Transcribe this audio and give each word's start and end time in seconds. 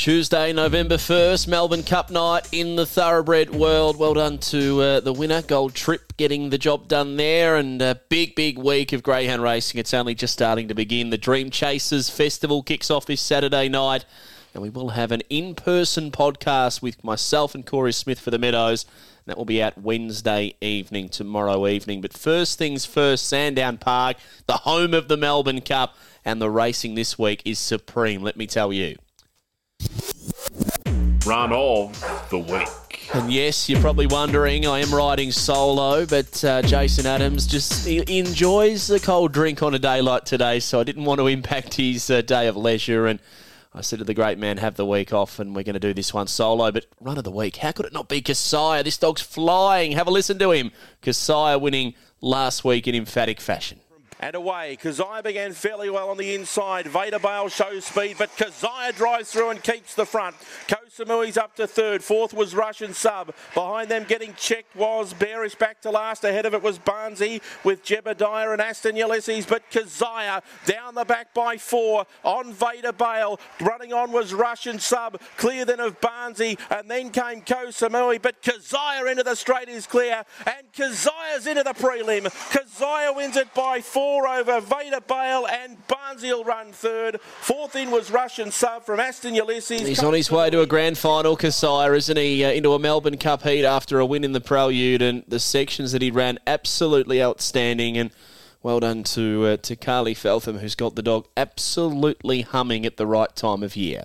Tuesday, 0.00 0.50
November 0.54 0.96
1st, 0.96 1.46
Melbourne 1.46 1.82
Cup 1.82 2.08
night 2.08 2.48
in 2.52 2.74
the 2.74 2.86
thoroughbred 2.86 3.50
world. 3.50 3.98
Well 3.98 4.14
done 4.14 4.38
to 4.38 4.80
uh, 4.80 5.00
the 5.00 5.12
winner, 5.12 5.42
Gold 5.42 5.74
Trip, 5.74 6.16
getting 6.16 6.48
the 6.48 6.56
job 6.56 6.88
done 6.88 7.18
there. 7.18 7.56
And 7.56 7.82
a 7.82 8.00
big, 8.08 8.34
big 8.34 8.56
week 8.56 8.94
of 8.94 9.02
greyhound 9.02 9.42
racing. 9.42 9.78
It's 9.78 9.92
only 9.92 10.14
just 10.14 10.32
starting 10.32 10.68
to 10.68 10.74
begin. 10.74 11.10
The 11.10 11.18
Dream 11.18 11.50
Chasers 11.50 12.08
Festival 12.08 12.62
kicks 12.62 12.90
off 12.90 13.04
this 13.04 13.20
Saturday 13.20 13.68
night. 13.68 14.06
And 14.54 14.62
we 14.62 14.70
will 14.70 14.88
have 14.88 15.12
an 15.12 15.20
in 15.28 15.54
person 15.54 16.10
podcast 16.10 16.80
with 16.80 17.04
myself 17.04 17.54
and 17.54 17.66
Corey 17.66 17.92
Smith 17.92 18.20
for 18.20 18.30
the 18.30 18.38
Meadows. 18.38 18.86
That 19.26 19.36
will 19.36 19.44
be 19.44 19.62
out 19.62 19.76
Wednesday 19.76 20.54
evening, 20.62 21.10
tomorrow 21.10 21.68
evening. 21.68 22.00
But 22.00 22.14
first 22.14 22.56
things 22.56 22.86
first, 22.86 23.28
Sandown 23.28 23.76
Park, 23.76 24.16
the 24.46 24.54
home 24.54 24.94
of 24.94 25.08
the 25.08 25.18
Melbourne 25.18 25.60
Cup. 25.60 25.94
And 26.24 26.40
the 26.40 26.48
racing 26.48 26.94
this 26.94 27.18
week 27.18 27.42
is 27.44 27.58
supreme, 27.58 28.22
let 28.22 28.38
me 28.38 28.46
tell 28.46 28.72
you. 28.72 28.96
Run 31.26 31.52
of 31.52 32.28
the 32.30 32.38
week. 32.38 33.10
And 33.12 33.30
yes, 33.30 33.68
you're 33.68 33.80
probably 33.80 34.06
wondering, 34.06 34.66
I 34.66 34.78
am 34.78 34.92
riding 34.94 35.32
solo, 35.32 36.06
but 36.06 36.42
uh, 36.42 36.62
Jason 36.62 37.04
Adams 37.04 37.46
just 37.46 37.86
he 37.86 38.02
enjoys 38.18 38.86
the 38.86 38.98
cold 38.98 39.32
drink 39.32 39.62
on 39.62 39.74
a 39.74 39.78
day 39.78 40.00
like 40.00 40.24
today, 40.24 40.60
so 40.60 40.80
I 40.80 40.84
didn't 40.84 41.04
want 41.04 41.20
to 41.20 41.26
impact 41.26 41.74
his 41.74 42.08
uh, 42.08 42.22
day 42.22 42.46
of 42.46 42.56
leisure. 42.56 43.06
And 43.06 43.20
I 43.74 43.82
said 43.82 43.98
to 43.98 44.04
the 44.04 44.14
great 44.14 44.38
man, 44.38 44.56
have 44.56 44.76
the 44.76 44.86
week 44.86 45.12
off, 45.12 45.38
and 45.38 45.54
we're 45.54 45.62
going 45.62 45.74
to 45.74 45.80
do 45.80 45.92
this 45.92 46.14
one 46.14 46.26
solo. 46.26 46.72
But 46.72 46.86
run 47.00 47.18
of 47.18 47.24
the 47.24 47.30
week, 47.30 47.56
how 47.56 47.72
could 47.72 47.84
it 47.84 47.92
not 47.92 48.08
be 48.08 48.22
Kasaya? 48.22 48.82
This 48.82 48.96
dog's 48.96 49.20
flying. 49.20 49.92
Have 49.92 50.06
a 50.06 50.10
listen 50.10 50.38
to 50.38 50.52
him. 50.52 50.72
Kasaya 51.02 51.60
winning 51.60 51.94
last 52.22 52.64
week 52.64 52.88
in 52.88 52.94
emphatic 52.94 53.40
fashion 53.40 53.80
and 54.20 54.36
away. 54.36 54.76
Kazaya 54.80 55.24
began 55.24 55.52
fairly 55.52 55.88
well 55.90 56.10
on 56.10 56.18
the 56.18 56.34
inside. 56.34 56.86
Vader 56.86 57.18
Bale 57.18 57.48
shows 57.48 57.86
speed, 57.86 58.16
but 58.18 58.30
Kazaya 58.36 58.94
drives 58.94 59.32
through 59.32 59.50
and 59.50 59.62
keeps 59.62 59.94
the 59.94 60.04
front. 60.04 60.36
Kosamui's 61.00 61.38
up 61.38 61.56
to 61.56 61.66
third. 61.66 62.04
Fourth 62.04 62.34
was 62.34 62.54
Russian 62.54 62.92
Sub. 62.92 63.34
Behind 63.54 63.88
them 63.88 64.04
getting 64.04 64.34
checked 64.34 64.76
was 64.76 65.14
Bearish 65.14 65.54
back 65.54 65.80
to 65.82 65.90
last. 65.90 66.24
Ahead 66.24 66.46
of 66.46 66.54
it 66.54 66.62
was 66.62 66.78
Barnsey 66.78 67.40
with 67.64 67.84
Jebediah 67.84 68.52
and 68.52 68.60
Aston 68.60 68.96
Ulysses, 68.96 69.46
but 69.46 69.68
Kazaya 69.70 70.42
down 70.66 70.94
the 70.94 71.04
back 71.04 71.32
by 71.32 71.56
four 71.56 72.06
on 72.22 72.52
Vader 72.52 72.92
Bale. 72.92 73.40
Running 73.60 73.92
on 73.92 74.12
was 74.12 74.34
Russian 74.34 74.78
Sub. 74.78 75.20
Clear 75.36 75.64
then 75.64 75.80
of 75.80 76.00
Barnsey, 76.00 76.58
and 76.70 76.90
then 76.90 77.10
came 77.10 77.40
Ko 77.42 77.60
Kosamui, 77.60 78.20
but 78.20 78.42
Kazaya 78.42 79.10
into 79.10 79.22
the 79.22 79.34
straight 79.34 79.68
is 79.68 79.86
clear, 79.86 80.24
and 80.46 80.72
Kazaya's 80.72 81.46
into 81.46 81.62
the 81.62 81.74
prelim. 81.74 82.24
Kazaya 82.50 83.14
wins 83.14 83.36
it 83.36 83.52
by 83.54 83.80
four 83.80 84.00
four 84.00 84.26
over 84.26 84.60
Vader 84.60 85.00
Bale 85.06 85.46
and 85.46 85.76
Barnsey 85.86 86.30
will 86.30 86.42
run 86.42 86.72
third. 86.72 87.20
Fourth 87.20 87.76
in 87.76 87.90
was 87.90 88.10
Russian 88.10 88.50
Sub 88.50 88.84
from 88.84 88.98
Aston 88.98 89.34
Ulysses. 89.34 89.86
He's 89.86 90.02
on 90.02 90.14
his 90.14 90.30
way 90.30 90.50
to 90.50 90.62
a 90.62 90.66
grand 90.66 90.89
final, 90.94 91.36
Kasaya, 91.36 91.96
isn't 91.96 92.16
he? 92.16 92.44
Uh, 92.44 92.50
into 92.50 92.72
a 92.74 92.78
Melbourne 92.78 93.18
Cup 93.18 93.42
heat 93.42 93.64
after 93.64 93.98
a 93.98 94.06
win 94.06 94.24
in 94.24 94.32
the 94.32 94.40
Prelude, 94.40 95.02
and 95.02 95.24
the 95.26 95.40
sections 95.40 95.92
that 95.92 96.02
he 96.02 96.10
ran 96.10 96.38
absolutely 96.46 97.22
outstanding. 97.22 97.96
And 97.96 98.10
well 98.62 98.80
done 98.80 99.02
to 99.04 99.46
uh, 99.46 99.56
to 99.58 99.76
Carly 99.76 100.14
Feltham, 100.14 100.58
who's 100.58 100.74
got 100.74 100.94
the 100.94 101.02
dog 101.02 101.26
absolutely 101.36 102.42
humming 102.42 102.84
at 102.84 102.96
the 102.96 103.06
right 103.06 103.34
time 103.34 103.62
of 103.62 103.76
year. 103.76 104.04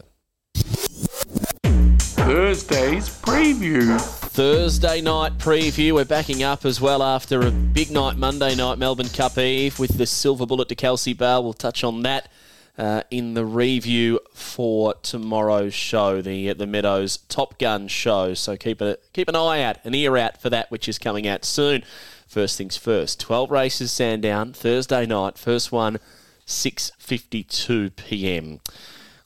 Thursday's 2.25 3.07
preview. 3.22 4.00
Thursday 4.02 5.00
night 5.00 5.38
preview. 5.38 5.94
We're 5.94 6.06
backing 6.06 6.41
up 6.41 6.66
as 6.66 6.81
well 6.81 7.03
after 7.03 7.41
a 7.41 7.52
big 7.52 7.91
night 7.91 8.17
Monday 8.17 8.56
night 8.56 8.79
Melbourne 8.79 9.09
Cup 9.09 9.38
Eve 9.38 9.78
with 9.78 9.97
the 9.97 10.07
silver 10.07 10.46
bullet 10.46 10.67
to 10.69 10.75
Kelsey 10.75 11.13
Bale. 11.13 11.44
We'll 11.44 11.53
touch 11.53 11.84
on 11.84 12.02
that 12.02 12.31
uh, 12.78 13.03
in 13.09 13.34
the 13.34 13.46
review 13.46 14.19
for 14.34 14.94
tomorrow's 14.96 15.74
show, 15.74 16.22
the 16.22 16.53
the 16.53 16.68
Meadows 16.68 17.18
Top 17.30 17.58
Gun 17.59 17.88
show. 17.88 18.34
So 18.34 18.58
keep 18.58 18.81
a 18.81 18.97
keep 19.13 19.28
an 19.28 19.36
eye 19.36 19.62
out, 19.62 19.78
an 19.86 19.96
ear 19.96 20.18
out 20.18 20.41
for 20.41 20.50
that, 20.50 20.72
which 20.72 20.88
is 20.88 20.97
coming 20.97 21.28
out 21.28 21.46
soon. 21.46 21.84
First 22.28 22.58
things 22.58 22.75
first. 22.75 23.19
Twelve 23.19 23.52
races 23.52 23.91
Sandown 23.91 24.52
Thursday 24.53 25.06
night. 25.06 25.38
First 25.38 25.72
one, 25.72 26.00
six 26.46 26.91
fifty 26.97 27.44
two 27.44 27.91
p.m. 27.91 28.59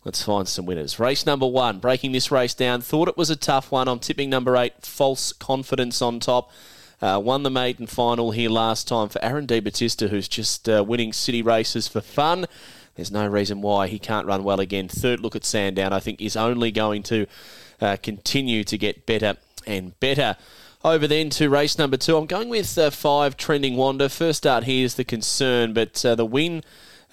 Let's 0.06 0.24
find 0.24 0.48
some 0.48 0.66
winners. 0.66 0.98
Race 0.98 1.26
number 1.26 1.46
one, 1.46 1.80
breaking 1.80 2.14
this 2.14 2.32
race 2.32 2.54
down. 2.54 2.82
Thought 2.82 3.10
it 3.10 3.18
was 3.18 3.30
a 3.30 3.36
tough 3.36 3.72
one. 3.72 3.88
I'm 3.88 4.00
tipping 4.00 4.30
number 4.30 4.56
eight, 4.56 4.86
False 4.86 5.34
Confidence 5.34 6.02
on 6.02 6.20
top. 6.20 6.52
Uh, 7.02 7.20
won 7.24 7.44
the 7.44 7.50
maiden 7.50 7.88
final 7.88 8.32
here 8.32 8.50
last 8.50 8.88
time 8.88 9.10
for 9.10 9.24
Aaron 9.24 9.46
Di 9.46 9.60
Battista, 9.60 10.08
who's 10.08 10.28
just 10.28 10.68
uh, 10.68 10.84
winning 10.86 11.14
city 11.14 11.42
races 11.42 11.88
for 11.88 12.02
fun. 12.02 12.46
There's 13.00 13.12
no 13.12 13.28
reason 13.28 13.62
why 13.62 13.88
he 13.88 13.98
can't 13.98 14.28
run 14.28 14.44
well 14.44 14.60
again. 14.60 14.90
Third 14.90 15.22
look 15.22 15.34
at 15.34 15.46
Sandown, 15.46 15.94
I 15.94 16.02
think, 16.02 16.20
is 16.20 16.36
only 16.36 16.70
going 16.70 17.02
to 17.04 17.28
uh, 17.80 17.96
continue 18.04 18.66
to 18.66 18.78
get 18.78 19.06
better 19.06 19.38
and 19.66 19.98
better. 20.02 20.36
Over 20.84 21.08
then 21.08 21.30
to 21.30 21.50
race 21.50 21.78
number 21.78 21.96
two. 21.96 22.18
I'm 22.18 22.26
going 22.26 22.50
with 22.50 22.78
uh, 22.78 22.90
five, 22.90 23.38
Trending 23.38 23.78
Wander. 23.78 24.10
First 24.10 24.40
start 24.40 24.66
here 24.66 24.84
is 24.84 24.96
the 24.96 25.06
concern, 25.06 25.72
but 25.72 26.04
uh, 26.04 26.16
the 26.16 26.26
win 26.26 26.62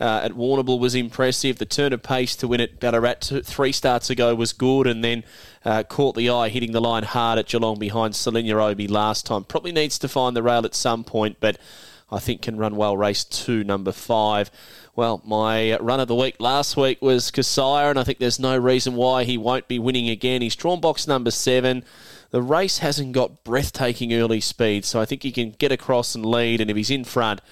uh, 0.01 0.23
at 0.25 0.33
Warrnambool 0.33 0.81
was 0.81 0.97
impressive. 0.97 1.59
The 1.59 1.67
turn 1.67 1.93
of 1.93 2.03
pace 2.03 2.35
to 2.37 2.49
win 2.49 2.61
at 2.61 2.81
Ballarat 2.81 3.43
three 3.45 3.71
starts 3.71 4.11
ago 4.11 4.35
was 4.35 4.53
good, 4.53 4.89
and 4.89 5.05
then 5.05 5.23
uh, 5.65 5.85
caught 5.85 6.17
the 6.17 6.31
eye 6.31 6.49
hitting 6.49 6.73
the 6.73 6.81
line 6.81 7.05
hard 7.05 7.39
at 7.39 7.47
Geelong 7.47 7.79
behind 7.79 8.15
Selenia 8.15 8.61
Obi 8.61 8.89
last 8.89 9.25
time. 9.25 9.45
Probably 9.45 9.71
needs 9.71 10.01
to 10.01 10.09
find 10.09 10.35
the 10.35 10.43
rail 10.43 10.65
at 10.65 10.75
some 10.75 11.05
point, 11.05 11.37
but 11.39 11.59
I 12.11 12.19
think 12.19 12.43
can 12.43 12.57
run 12.57 12.75
well. 12.75 12.97
Race 12.97 13.23
two, 13.23 13.63
number 13.63 13.93
five. 13.93 14.51
Well, 14.97 15.21
my 15.27 15.77
run 15.77 16.01
of 16.01 16.09
the 16.09 16.15
week 16.15 16.37
last 16.39 16.75
week 16.75 17.03
was 17.03 17.31
Kasaya, 17.31 17.91
and 17.91 17.99
I 17.99 18.03
think 18.03 18.19
there's 18.19 18.41
no 18.41 18.57
reason 18.57 18.95
why 18.95 19.25
he 19.25 19.37
won't 19.37 19.69
be 19.69 19.79
winning 19.79 20.09
again. 20.09 20.41
He's 20.41 20.57
drawn 20.57 20.81
box 20.81 21.07
number 21.07 21.31
seven. 21.31 21.85
The 22.31 22.41
race 22.41 22.79
hasn't 22.79 23.13
got 23.13 23.45
breathtaking 23.45 24.15
early 24.15 24.41
speed, 24.41 24.87
so 24.87 24.99
I 24.99 25.05
think 25.05 25.23
he 25.23 25.33
can 25.33 25.51
get 25.51 25.71
across 25.71 26.15
and 26.15 26.25
lead, 26.25 26.63
and 26.63 26.71
if 26.71 26.79
he's 26.79 26.91
in 26.91 27.05
front, 27.05 27.43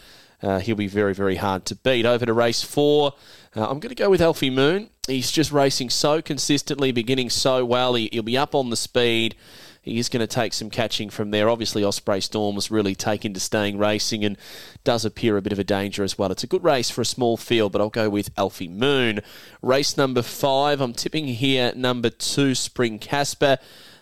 uh, 0.42 0.60
he'll 0.60 0.74
be 0.74 0.86
very, 0.86 1.12
very 1.12 1.36
hard 1.36 1.66
to 1.66 1.74
beat. 1.74 2.06
Over 2.06 2.24
to 2.24 2.32
race 2.32 2.62
four, 2.62 3.12
uh, 3.54 3.68
I'm 3.68 3.78
going 3.78 3.94
to 3.94 3.94
go 3.94 4.08
with 4.08 4.22
Alfie 4.22 4.48
Moon. 4.48 4.88
He's 5.06 5.30
just 5.30 5.52
racing 5.52 5.90
so 5.90 6.22
consistently, 6.22 6.92
beginning 6.92 7.28
so 7.28 7.62
well. 7.66 7.92
He, 7.92 8.08
will 8.14 8.22
be 8.22 8.38
up 8.38 8.54
on 8.54 8.70
the 8.70 8.76
speed. 8.76 9.36
He 9.84 9.98
is 9.98 10.08
going 10.08 10.20
to 10.20 10.26
take 10.26 10.54
some 10.54 10.70
catching 10.70 11.10
from 11.10 11.30
there. 11.30 11.50
Obviously, 11.50 11.84
Osprey 11.84 12.22
Storm 12.22 12.56
was 12.56 12.70
really 12.70 12.94
taken 12.94 13.34
to 13.34 13.40
staying 13.40 13.76
racing 13.76 14.24
and 14.24 14.38
does 14.82 15.04
appear 15.04 15.36
a 15.36 15.42
bit 15.42 15.52
of 15.52 15.58
a 15.58 15.64
danger 15.64 16.02
as 16.02 16.16
well. 16.16 16.32
It's 16.32 16.42
a 16.42 16.46
good 16.46 16.64
race 16.64 16.88
for 16.88 17.02
a 17.02 17.04
small 17.06 17.36
field, 17.36 17.72
but 17.72 17.82
I'll 17.82 17.90
go 17.90 18.08
with 18.08 18.30
Alfie 18.38 18.66
Moon. 18.66 19.20
Race 19.60 19.98
number 19.98 20.22
five, 20.22 20.80
I'm 20.80 20.94
tipping 20.94 21.26
here 21.26 21.70
number 21.76 22.08
two, 22.08 22.54
Spring 22.54 22.98
Casper. 22.98 23.58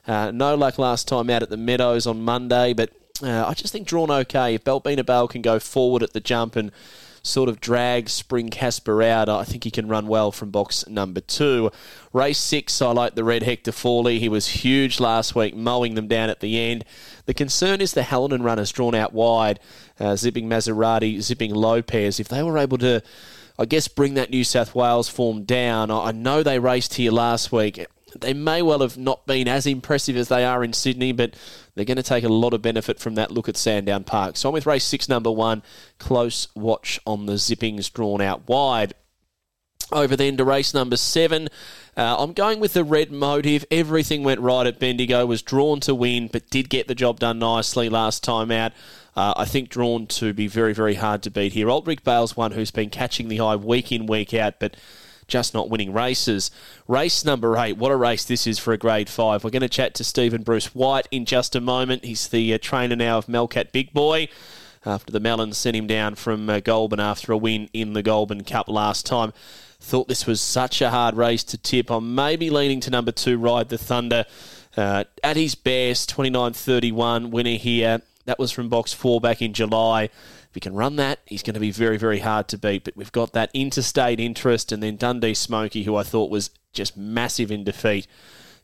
Uh, 0.06 0.31
no 0.31 0.54
luck 0.54 0.78
last 0.78 1.09
time 1.09 1.28
out 1.28 1.42
at 1.42 1.50
the 1.50 1.56
Meadows 1.56 2.06
on 2.06 2.22
Monday, 2.22 2.75
but 2.75 2.91
uh, 3.21 3.44
I 3.47 3.54
just 3.54 3.72
think 3.72 3.88
drawn 3.88 4.10
okay. 4.10 4.54
If 4.54 4.62
Belbina 4.62 5.04
Bale 5.04 5.26
can 5.26 5.42
go 5.42 5.59
forward 5.59 6.04
at 6.04 6.12
the 6.12 6.21
jump 6.21 6.54
and 6.54 6.71
sort 7.22 7.49
of 7.49 7.60
drag 7.60 8.09
Spring 8.09 8.49
Casper 8.49 9.03
out, 9.03 9.28
I 9.28 9.44
think 9.44 9.65
he 9.65 9.71
can 9.71 9.88
run 9.88 10.09
well 10.09 10.33
from 10.33 10.50
box 10.50 10.87
number 10.88 11.21
two. 11.21 11.71
Race 12.12 12.38
six, 12.38 12.83
I 12.83 12.91
like 12.91 13.15
the 13.15 13.25
red 13.25 13.44
Hector 13.44 13.72
Fawley. 13.72 14.19
He 14.19 14.28
was 14.28 14.49
huge 14.49 14.99
last 14.99 15.34
week, 15.34 15.55
mowing 15.55 15.94
them 15.94 16.09
down 16.09 16.31
at 16.31 16.41
the 16.41 16.59
end. 16.59 16.84
The 17.27 17.34
concern 17.34 17.81
is 17.81 17.93
the 17.93 18.03
Hallinan 18.03 18.44
runners 18.44 18.72
drawn 18.72 18.94
out 18.94 19.12
wide, 19.12 19.60
uh, 20.00 20.16
zipping 20.16 20.49
Maserati, 20.49 21.21
zipping 21.21 21.55
Lopez. 21.55 22.19
If 22.19 22.28
they 22.28 22.42
were 22.42 22.59
able 22.59 22.78
to, 22.78 23.03
I 23.59 23.65
guess, 23.66 23.86
bring 23.86 24.15
that 24.15 24.30
New 24.30 24.45
South 24.45 24.75
Wales 24.75 25.09
form 25.09 25.45
down, 25.45 25.91
I 25.91 26.10
know 26.10 26.42
they 26.42 26.59
raced 26.59 26.95
here 26.95 27.13
last 27.13 27.53
week. 27.53 27.86
They 28.20 28.34
may 28.34 28.62
well 28.62 28.80
have 28.80 28.97
not 28.97 29.26
been 29.26 29.48
as 29.48 29.66
impressive 29.66 30.16
as 30.16 30.28
they 30.28 30.44
are 30.44 30.62
in 30.62 30.72
Sydney, 30.72 31.12
but 31.12 31.34
they're 31.74 31.84
going 31.84 31.97
to 31.97 32.03
take 32.03 32.24
a 32.24 32.28
lot 32.28 32.54
of 32.54 32.62
benefit 32.62 32.98
from 32.98 33.14
that 33.14 33.30
look 33.30 33.48
at 33.48 33.56
Sandown 33.56 34.04
Park. 34.04 34.36
So 34.36 34.48
I'm 34.48 34.53
with 34.53 34.66
race 34.66 34.84
six, 34.84 35.09
number 35.09 35.30
one. 35.30 35.62
Close 35.98 36.48
watch 36.54 37.00
on 37.06 37.26
the 37.26 37.34
zippings 37.34 37.92
drawn 37.92 38.20
out 38.20 38.48
wide. 38.48 38.94
Over 39.91 40.16
then 40.16 40.36
to 40.38 40.44
race 40.44 40.72
number 40.72 40.97
seven. 40.97 41.48
Uh, 41.97 42.16
I'm 42.18 42.32
going 42.32 42.60
with 42.60 42.72
the 42.72 42.84
red 42.84 43.12
motive. 43.12 43.66
Everything 43.70 44.24
went 44.24 44.41
right 44.41 44.66
at 44.66 44.78
Bendigo. 44.78 45.26
Was 45.26 45.42
drawn 45.42 45.80
to 45.80 45.94
win, 45.94 46.28
but 46.32 46.48
did 46.48 46.70
get 46.70 46.88
the 46.88 46.94
job 46.94 47.20
done 47.20 47.38
nicely 47.38 47.91
last 47.91 48.24
time 48.24 48.50
out. 48.50 48.72
Uh, 49.15 49.34
I 49.36 49.44
think 49.44 49.68
drawn 49.68 50.06
to 50.06 50.32
be 50.32 50.47
very, 50.47 50.72
very 50.72 50.94
hard 50.94 51.22
to 51.24 51.30
beat 51.30 51.53
here. 51.53 51.68
Old 51.68 51.86
Rick 51.86 52.03
Bale's 52.03 52.34
one 52.34 52.53
who's 52.53 52.70
been 52.70 52.88
catching 52.88 53.28
the 53.28 53.41
eye 53.41 53.56
week 53.56 53.92
in, 53.92 54.06
week 54.06 54.32
out, 54.32 54.54
but 54.58 54.74
just 55.32 55.54
not 55.54 55.70
winning 55.70 55.94
races. 55.94 56.50
Race 56.86 57.24
number 57.24 57.56
eight, 57.56 57.78
what 57.78 57.90
a 57.90 57.96
race 57.96 58.24
this 58.24 58.46
is 58.46 58.58
for 58.58 58.72
a 58.72 58.78
grade 58.78 59.08
five. 59.08 59.42
We're 59.42 59.50
going 59.50 59.62
to 59.62 59.68
chat 59.68 59.94
to 59.94 60.04
Stephen 60.04 60.42
Bruce 60.42 60.74
White 60.74 61.08
in 61.10 61.24
just 61.24 61.56
a 61.56 61.60
moment. 61.60 62.04
He's 62.04 62.28
the 62.28 62.52
uh, 62.52 62.58
trainer 62.60 62.94
now 62.94 63.16
of 63.16 63.26
Melcat 63.26 63.72
Big 63.72 63.94
Boy. 63.94 64.28
after 64.84 65.10
the 65.10 65.20
Melons 65.20 65.56
sent 65.56 65.74
him 65.74 65.86
down 65.86 66.16
from 66.16 66.50
uh, 66.50 66.60
Goulburn 66.60 67.00
after 67.00 67.32
a 67.32 67.36
win 67.38 67.70
in 67.72 67.94
the 67.94 68.02
Goulburn 68.02 68.44
Cup 68.44 68.68
last 68.68 69.06
time. 69.06 69.32
Thought 69.80 70.06
this 70.06 70.26
was 70.26 70.42
such 70.42 70.82
a 70.82 70.90
hard 70.90 71.16
race 71.16 71.42
to 71.44 71.56
tip. 71.56 71.90
I'm 71.90 72.14
maybe 72.14 72.50
leaning 72.50 72.80
to 72.80 72.90
number 72.90 73.10
two, 73.10 73.38
Ride 73.38 73.70
the 73.70 73.78
Thunder. 73.78 74.26
Uh, 74.76 75.04
at 75.24 75.36
his 75.36 75.54
best, 75.54 76.14
29.31 76.14 77.30
winner 77.30 77.56
here. 77.56 78.02
That 78.26 78.38
was 78.38 78.52
from 78.52 78.68
box 78.68 78.92
four 78.92 79.18
back 79.20 79.40
in 79.40 79.54
July. 79.54 80.10
If 80.53 80.57
he 80.57 80.60
can 80.60 80.75
run 80.75 80.97
that, 80.97 81.21
he's 81.25 81.43
going 81.43 81.54
to 81.54 81.60
be 81.60 81.71
very, 81.71 81.97
very 81.97 82.19
hard 82.19 82.47
to 82.49 82.59
beat. 82.59 82.84
But 82.84 82.95
we've 82.95 83.10
got 83.10 83.33
that 83.33 83.49
interstate 83.54 84.21
interest 84.21 84.71
and 84.71 84.83
then 84.83 84.99
Dundee 84.99 85.33
Smoky, 85.33 85.84
who 85.84 85.97
I 85.97 86.03
thought 86.03 86.31
was 86.31 86.51
just 86.75 86.95
massive 86.95 87.51
in 87.51 87.65
defeat 87.65 88.07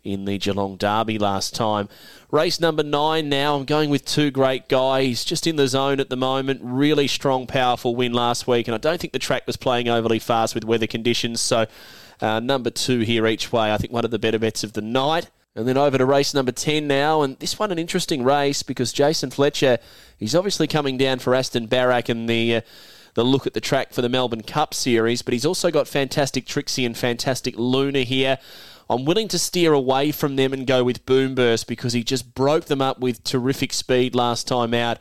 in 0.04 0.26
the 0.26 0.36
Geelong 0.36 0.76
Derby 0.76 1.18
last 1.18 1.54
time. 1.54 1.88
Race 2.30 2.60
number 2.60 2.82
nine 2.82 3.30
now. 3.30 3.56
I'm 3.56 3.64
going 3.64 3.88
with 3.88 4.04
two 4.04 4.30
great 4.30 4.68
guys. 4.68 5.24
Just 5.24 5.46
in 5.46 5.56
the 5.56 5.66
zone 5.66 5.98
at 5.98 6.10
the 6.10 6.16
moment. 6.16 6.60
Really 6.62 7.08
strong, 7.08 7.46
powerful 7.46 7.96
win 7.96 8.12
last 8.12 8.46
week. 8.46 8.68
And 8.68 8.74
I 8.74 8.78
don't 8.78 9.00
think 9.00 9.14
the 9.14 9.18
track 9.18 9.46
was 9.46 9.56
playing 9.56 9.88
overly 9.88 10.18
fast 10.18 10.54
with 10.54 10.66
weather 10.66 10.86
conditions. 10.86 11.40
So 11.40 11.64
uh, 12.20 12.38
number 12.40 12.68
two 12.68 13.00
here 13.00 13.26
each 13.26 13.50
way. 13.50 13.72
I 13.72 13.78
think 13.78 13.94
one 13.94 14.04
of 14.04 14.10
the 14.10 14.18
better 14.18 14.38
bets 14.38 14.62
of 14.62 14.74
the 14.74 14.82
night. 14.82 15.30
And 15.58 15.66
then 15.66 15.76
over 15.76 15.98
to 15.98 16.06
race 16.06 16.34
number 16.34 16.52
10 16.52 16.86
now. 16.86 17.22
And 17.22 17.36
this 17.40 17.58
one, 17.58 17.72
an 17.72 17.78
interesting 17.80 18.22
race 18.22 18.62
because 18.62 18.92
Jason 18.92 19.30
Fletcher, 19.30 19.78
he's 20.16 20.36
obviously 20.36 20.68
coming 20.68 20.96
down 20.96 21.18
for 21.18 21.34
Aston 21.34 21.66
Barrack 21.66 22.08
and 22.08 22.28
the. 22.28 22.56
Uh, 22.56 22.60
the 23.14 23.24
look 23.24 23.48
at 23.48 23.54
the 23.54 23.60
track 23.60 23.92
for 23.92 24.00
the 24.00 24.08
Melbourne 24.08 24.42
Cup 24.42 24.72
Series, 24.72 25.22
but 25.22 25.32
he's 25.32 25.46
also 25.46 25.72
got 25.72 25.88
fantastic 25.88 26.46
Trixie 26.46 26.84
and 26.84 26.96
fantastic 26.96 27.56
Luna 27.58 28.00
here. 28.00 28.38
I'm 28.88 29.04
willing 29.04 29.26
to 29.28 29.40
steer 29.40 29.72
away 29.72 30.12
from 30.12 30.36
them 30.36 30.52
and 30.52 30.64
go 30.64 30.84
with 30.84 31.04
Boomburst 31.04 31.66
because 31.66 31.94
he 31.94 32.04
just 32.04 32.32
broke 32.34 32.66
them 32.66 32.80
up 32.80 33.00
with 33.00 33.24
terrific 33.24 33.72
speed 33.72 34.14
last 34.14 34.46
time 34.46 34.72
out 34.72 34.98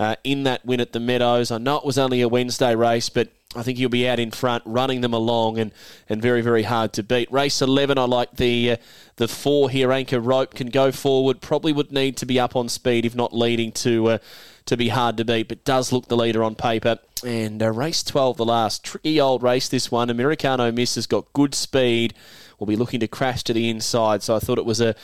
uh, 0.00 0.16
in 0.24 0.42
that 0.44 0.66
win 0.66 0.80
at 0.80 0.92
the 0.92 0.98
Meadows. 0.98 1.52
I 1.52 1.58
know 1.58 1.76
it 1.76 1.84
was 1.84 1.96
only 1.96 2.22
a 2.22 2.28
Wednesday 2.28 2.74
race, 2.74 3.08
but 3.08 3.28
I 3.56 3.64
think 3.64 3.78
he'll 3.78 3.88
be 3.88 4.08
out 4.08 4.20
in 4.20 4.30
front, 4.30 4.62
running 4.64 5.00
them 5.00 5.12
along, 5.12 5.58
and, 5.58 5.72
and 6.08 6.22
very 6.22 6.40
very 6.40 6.62
hard 6.62 6.92
to 6.92 7.02
beat. 7.02 7.30
Race 7.32 7.60
eleven, 7.60 7.98
I 7.98 8.04
like 8.04 8.36
the 8.36 8.72
uh, 8.72 8.76
the 9.16 9.26
four 9.26 9.68
here. 9.70 9.90
Anchor 9.90 10.20
Rope 10.20 10.54
can 10.54 10.68
go 10.68 10.92
forward. 10.92 11.40
Probably 11.40 11.72
would 11.72 11.90
need 11.90 12.16
to 12.18 12.26
be 12.26 12.38
up 12.38 12.54
on 12.54 12.68
speed, 12.68 13.04
if 13.04 13.14
not 13.16 13.34
leading 13.34 13.72
to 13.72 14.08
uh, 14.08 14.18
to 14.66 14.76
be 14.76 14.90
hard 14.90 15.16
to 15.16 15.24
beat, 15.24 15.48
but 15.48 15.64
does 15.64 15.90
look 15.90 16.06
the 16.06 16.16
leader 16.16 16.44
on 16.44 16.54
paper. 16.54 16.98
And 17.24 17.60
uh, 17.60 17.72
race 17.72 18.04
twelve, 18.04 18.36
the 18.36 18.44
last 18.44 18.84
tricky 18.84 19.20
old 19.20 19.42
race. 19.42 19.68
This 19.68 19.90
one, 19.90 20.10
Americano 20.10 20.70
Miss 20.70 20.94
has 20.94 21.08
got 21.08 21.32
good 21.32 21.54
speed 21.54 22.14
will 22.60 22.66
be 22.66 22.76
looking 22.76 23.00
to 23.00 23.08
crash 23.08 23.42
to 23.42 23.54
the 23.54 23.68
inside. 23.70 24.22
So 24.22 24.36
I 24.36 24.38
thought 24.38 24.58
it 24.58 24.66
was 24.66 24.80
a, 24.80 24.94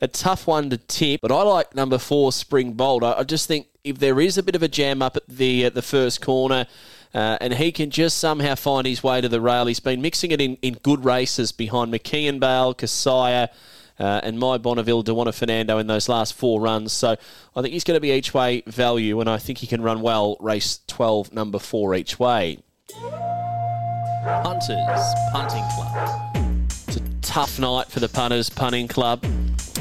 a 0.00 0.06
tough 0.06 0.46
one 0.46 0.70
to 0.70 0.76
tip. 0.76 1.22
But 1.22 1.32
I 1.32 1.42
like 1.42 1.74
number 1.74 1.98
four, 1.98 2.30
Spring 2.30 2.74
Bolt. 2.74 3.02
I, 3.02 3.14
I 3.14 3.22
just 3.24 3.48
think 3.48 3.66
if 3.82 3.98
there 3.98 4.20
is 4.20 4.38
a 4.38 4.42
bit 4.42 4.54
of 4.54 4.62
a 4.62 4.68
jam 4.68 5.02
up 5.02 5.16
at 5.16 5.26
the 5.26 5.64
at 5.64 5.74
the 5.74 5.82
first 5.82 6.20
corner, 6.20 6.66
uh, 7.14 7.38
and 7.40 7.54
he 7.54 7.72
can 7.72 7.90
just 7.90 8.18
somehow 8.18 8.54
find 8.54 8.86
his 8.86 9.02
way 9.02 9.20
to 9.20 9.28
the 9.28 9.40
rail. 9.40 9.66
He's 9.66 9.80
been 9.80 10.02
mixing 10.02 10.30
it 10.30 10.40
in, 10.40 10.56
in 10.62 10.74
good 10.82 11.04
races 11.04 11.52
behind 11.52 11.92
McKeon 11.92 12.40
Bale, 12.40 12.74
Kasaya, 12.74 13.48
uh, 13.98 14.20
and 14.22 14.38
my 14.38 14.58
Bonneville, 14.58 15.02
Dewana 15.02 15.34
Fernando 15.34 15.78
in 15.78 15.86
those 15.86 16.08
last 16.08 16.34
four 16.34 16.60
runs. 16.60 16.92
So 16.92 17.16
I 17.54 17.62
think 17.62 17.72
he's 17.72 17.84
going 17.84 17.96
to 17.96 18.00
be 18.00 18.12
each 18.12 18.34
way 18.34 18.62
value, 18.66 19.20
and 19.20 19.30
I 19.30 19.38
think 19.38 19.58
he 19.58 19.66
can 19.66 19.82
run 19.82 20.02
well 20.02 20.36
race 20.40 20.80
12, 20.86 21.32
number 21.32 21.58
four 21.58 21.94
each 21.94 22.18
way. 22.18 22.58
Hunters 24.26 25.14
Punting 25.32 25.64
Club 25.74 26.32
It's 26.88 26.96
a 26.96 27.02
tough 27.22 27.58
night 27.58 27.86
for 27.86 28.00
the 28.00 28.08
punters 28.08 28.50
punting 28.50 28.88
club. 28.88 29.24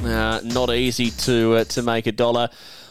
Uh, 0.03 0.39
not 0.43 0.69
easy 0.69 1.09
to 1.09 1.55
uh, 1.55 1.63
to 1.63 1.81
make 1.81 2.05
a 2.05 2.11
dollar. 2.11 2.49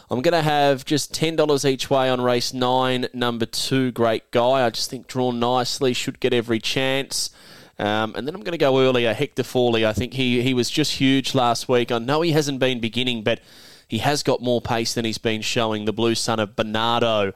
I'm 0.09 0.21
going 0.21 0.33
to 0.33 0.41
have 0.41 0.85
just 0.85 1.13
$10 1.13 1.65
each 1.65 1.89
way 1.89 2.09
on 2.09 2.21
race 2.21 2.53
9, 2.53 3.07
number 3.13 3.45
2, 3.45 3.91
Great 3.91 4.29
Guy. 4.29 4.65
I 4.65 4.69
just 4.69 4.89
think 4.89 5.07
drawn 5.07 5.39
nicely, 5.39 5.93
should 5.93 6.19
get 6.19 6.31
every 6.31 6.59
chance. 6.59 7.31
Um, 7.79 8.13
and 8.15 8.27
then 8.27 8.35
I'm 8.35 8.41
going 8.41 8.51
to 8.51 8.57
go 8.57 8.79
earlier, 8.79 9.13
Hector 9.13 9.43
Fawley. 9.43 9.85
I 9.85 9.93
think 9.93 10.13
he, 10.13 10.41
he 10.43 10.53
was 10.53 10.69
just 10.69 10.93
huge 10.93 11.33
last 11.33 11.67
week. 11.67 11.91
I 11.91 11.97
know 11.97 12.21
he 12.21 12.31
hasn't 12.31 12.59
been 12.59 12.79
beginning, 12.79 13.23
but 13.23 13.41
he 13.87 13.97
has 13.97 14.21
got 14.21 14.41
more 14.41 14.61
pace 14.61 14.93
than 14.93 15.05
he's 15.05 15.17
been 15.17 15.41
showing. 15.41 15.85
The 15.85 15.93
blue 15.93 16.15
son 16.15 16.39
of 16.39 16.55
Bernardo 16.55 17.33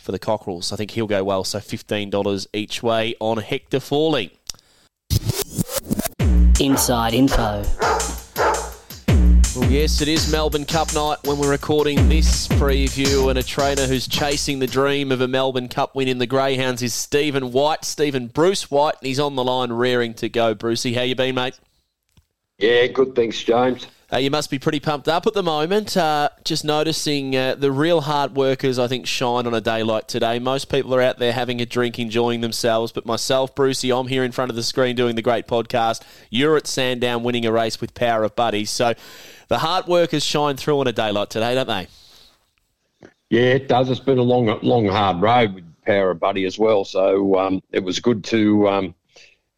for 0.00 0.12
the 0.12 0.18
Cockerels. 0.18 0.72
I 0.72 0.76
think 0.76 0.92
he'll 0.92 1.06
go 1.06 1.24
well. 1.24 1.42
So 1.42 1.58
$15 1.58 2.46
each 2.52 2.82
way 2.82 3.14
on 3.20 3.38
Hector 3.38 3.80
Fawley. 3.80 4.38
Inside 6.60 7.14
info. 7.14 7.64
Yes, 9.68 10.00
it 10.00 10.08
is 10.08 10.30
Melbourne 10.30 10.64
Cup 10.64 10.94
night 10.94 11.18
when 11.24 11.38
we're 11.38 11.50
recording 11.50 12.08
this 12.08 12.46
preview, 12.48 13.30
and 13.30 13.38
a 13.38 13.42
trainer 13.42 13.86
who's 13.86 14.06
chasing 14.06 14.58
the 14.58 14.66
dream 14.66 15.10
of 15.10 15.20
a 15.20 15.28
Melbourne 15.28 15.68
Cup 15.68 15.94
win 15.94 16.08
in 16.08 16.18
the 16.18 16.26
Greyhounds 16.26 16.82
is 16.82 16.92
Stephen 16.92 17.52
White, 17.52 17.84
Stephen 17.84 18.26
Bruce 18.26 18.70
White, 18.70 18.96
and 19.00 19.06
he's 19.06 19.18
on 19.18 19.34
the 19.34 19.44
line 19.44 19.72
rearing 19.72 20.14
to 20.14 20.28
go. 20.28 20.54
Brucey, 20.54 20.94
how 20.94 21.02
you 21.02 21.14
been, 21.14 21.34
mate? 21.34 21.58
Yeah, 22.58 22.86
good. 22.86 23.14
Thanks, 23.14 23.42
James. 23.42 23.86
Uh, 24.12 24.18
you 24.18 24.30
must 24.30 24.50
be 24.50 24.58
pretty 24.58 24.78
pumped 24.78 25.08
up 25.08 25.26
at 25.26 25.32
the 25.32 25.42
moment. 25.42 25.96
Uh, 25.96 26.28
just 26.44 26.66
noticing 26.66 27.34
uh, 27.34 27.54
the 27.54 27.72
real 27.72 28.02
hard 28.02 28.36
workers, 28.36 28.78
I 28.78 28.86
think, 28.86 29.06
shine 29.06 29.46
on 29.46 29.54
a 29.54 29.60
day 29.60 29.82
like 29.82 30.06
today. 30.06 30.38
Most 30.38 30.66
people 30.66 30.94
are 30.94 31.00
out 31.00 31.18
there 31.18 31.32
having 31.32 31.62
a 31.62 31.66
drink, 31.66 31.98
enjoying 31.98 32.42
themselves. 32.42 32.92
But 32.92 33.06
myself, 33.06 33.54
Brucey, 33.54 33.90
I'm 33.90 34.08
here 34.08 34.22
in 34.22 34.30
front 34.30 34.50
of 34.50 34.56
the 34.56 34.62
screen 34.62 34.96
doing 34.96 35.16
the 35.16 35.22
great 35.22 35.46
podcast. 35.46 36.02
You're 36.28 36.58
at 36.58 36.66
Sandown 36.66 37.22
winning 37.22 37.46
a 37.46 37.52
race 37.52 37.80
with 37.80 37.94
Power 37.94 38.22
of 38.22 38.36
Buddies. 38.36 38.68
So 38.68 38.92
the 39.52 39.58
hard 39.58 39.86
workers 39.86 40.24
shine 40.24 40.56
through 40.56 40.80
on 40.80 40.86
a 40.86 40.92
day 40.92 41.12
like 41.12 41.28
today, 41.28 41.54
don't 41.54 41.66
they? 41.66 41.86
Yeah, 43.28 43.52
it 43.52 43.68
does. 43.68 43.90
It's 43.90 44.00
been 44.00 44.16
a 44.16 44.22
long, 44.22 44.46
long, 44.62 44.86
hard 44.86 45.20
road 45.20 45.54
with 45.54 45.64
Power 45.84 46.12
of 46.12 46.20
Buddy 46.20 46.46
as 46.46 46.58
well. 46.58 46.86
So 46.86 47.38
um, 47.38 47.62
it 47.70 47.84
was 47.84 48.00
good 48.00 48.24
to. 48.24 48.68
Um, 48.68 48.94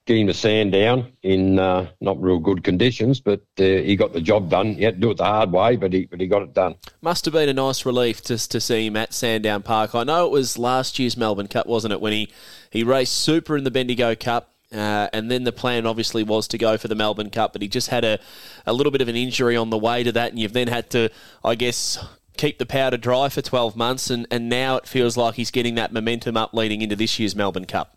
getting 0.07 0.27
the 0.27 0.35
Sandown 0.35 1.11
in 1.23 1.59
uh, 1.59 1.89
not 2.03 2.21
real 2.21 2.39
good 2.39 2.63
conditions, 2.63 3.21
but 3.21 3.41
uh, 3.59 3.63
he 3.63 3.97
got 3.97 4.13
the 4.13 4.21
job 4.21 4.51
done. 4.51 4.75
He 4.75 4.85
had 4.85 4.97
to 4.97 5.01
do 5.01 5.11
it 5.13 5.17
the 5.17 5.25
hard 5.25 5.51
way, 5.51 5.77
but 5.77 5.95
he 5.95 6.05
but 6.05 6.21
he 6.21 6.27
got 6.27 6.43
it 6.43 6.53
done. 6.53 6.75
Must 7.01 7.25
have 7.25 7.33
been 7.33 7.49
a 7.49 7.55
nice 7.55 7.87
relief 7.87 8.23
just 8.23 8.51
to 8.51 8.61
see 8.61 8.87
him 8.87 8.97
at 8.97 9.15
Sandown 9.15 9.63
Park. 9.63 9.95
I 9.95 10.05
know 10.05 10.27
it 10.27 10.31
was 10.31 10.59
last 10.59 10.99
year's 10.99 11.17
Melbourne 11.17 11.49
Cup, 11.49 11.67
wasn't 11.67 11.93
it, 11.93 12.03
when 12.03 12.13
he, 12.13 12.31
he 12.69 12.85
raced 12.85 13.15
super 13.15 13.57
in 13.57 13.65
the 13.65 13.71
Bendigo 13.71 14.15
Cup. 14.15 14.54
Uh, 14.75 15.09
and 15.13 15.31
then 15.31 15.45
the 15.45 15.53
plan 15.53 15.87
obviously 15.87 16.23
was 16.23 16.49
to 16.49 16.59
go 16.59 16.77
for 16.77 16.89
the 16.89 16.95
Melbourne 16.95 17.31
Cup, 17.31 17.53
but 17.53 17.63
he 17.63 17.69
just 17.69 17.89
had 17.89 18.05
a, 18.05 18.19
a 18.67 18.73
little 18.73 18.91
bit 18.91 19.01
of 19.01 19.09
an 19.09 19.17
injury 19.17 19.57
on 19.57 19.71
the 19.71 19.79
way 19.79 20.03
to 20.03 20.13
that, 20.13 20.31
and 20.31 20.39
you've 20.39 20.53
then 20.53 20.69
had 20.69 20.91
to, 20.91 21.11
I 21.45 21.55
guess, 21.55 22.05
keep 22.37 22.59
the 22.59 22.67
powder 22.67 22.97
dry 22.97 23.29
for 23.29 23.41
12 23.41 23.77
months, 23.77 24.11
and, 24.11 24.27
and 24.31 24.49
now 24.49 24.77
it 24.77 24.87
feels 24.87 25.17
like 25.17 25.35
he's 25.35 25.51
getting 25.51 25.77
that 25.77 25.93
momentum 25.93 26.37
up 26.37 26.53
leading 26.53 26.83
into 26.83 26.97
this 26.97 27.19
year's 27.19 27.37
Melbourne 27.37 27.67
Cup. 27.67 27.97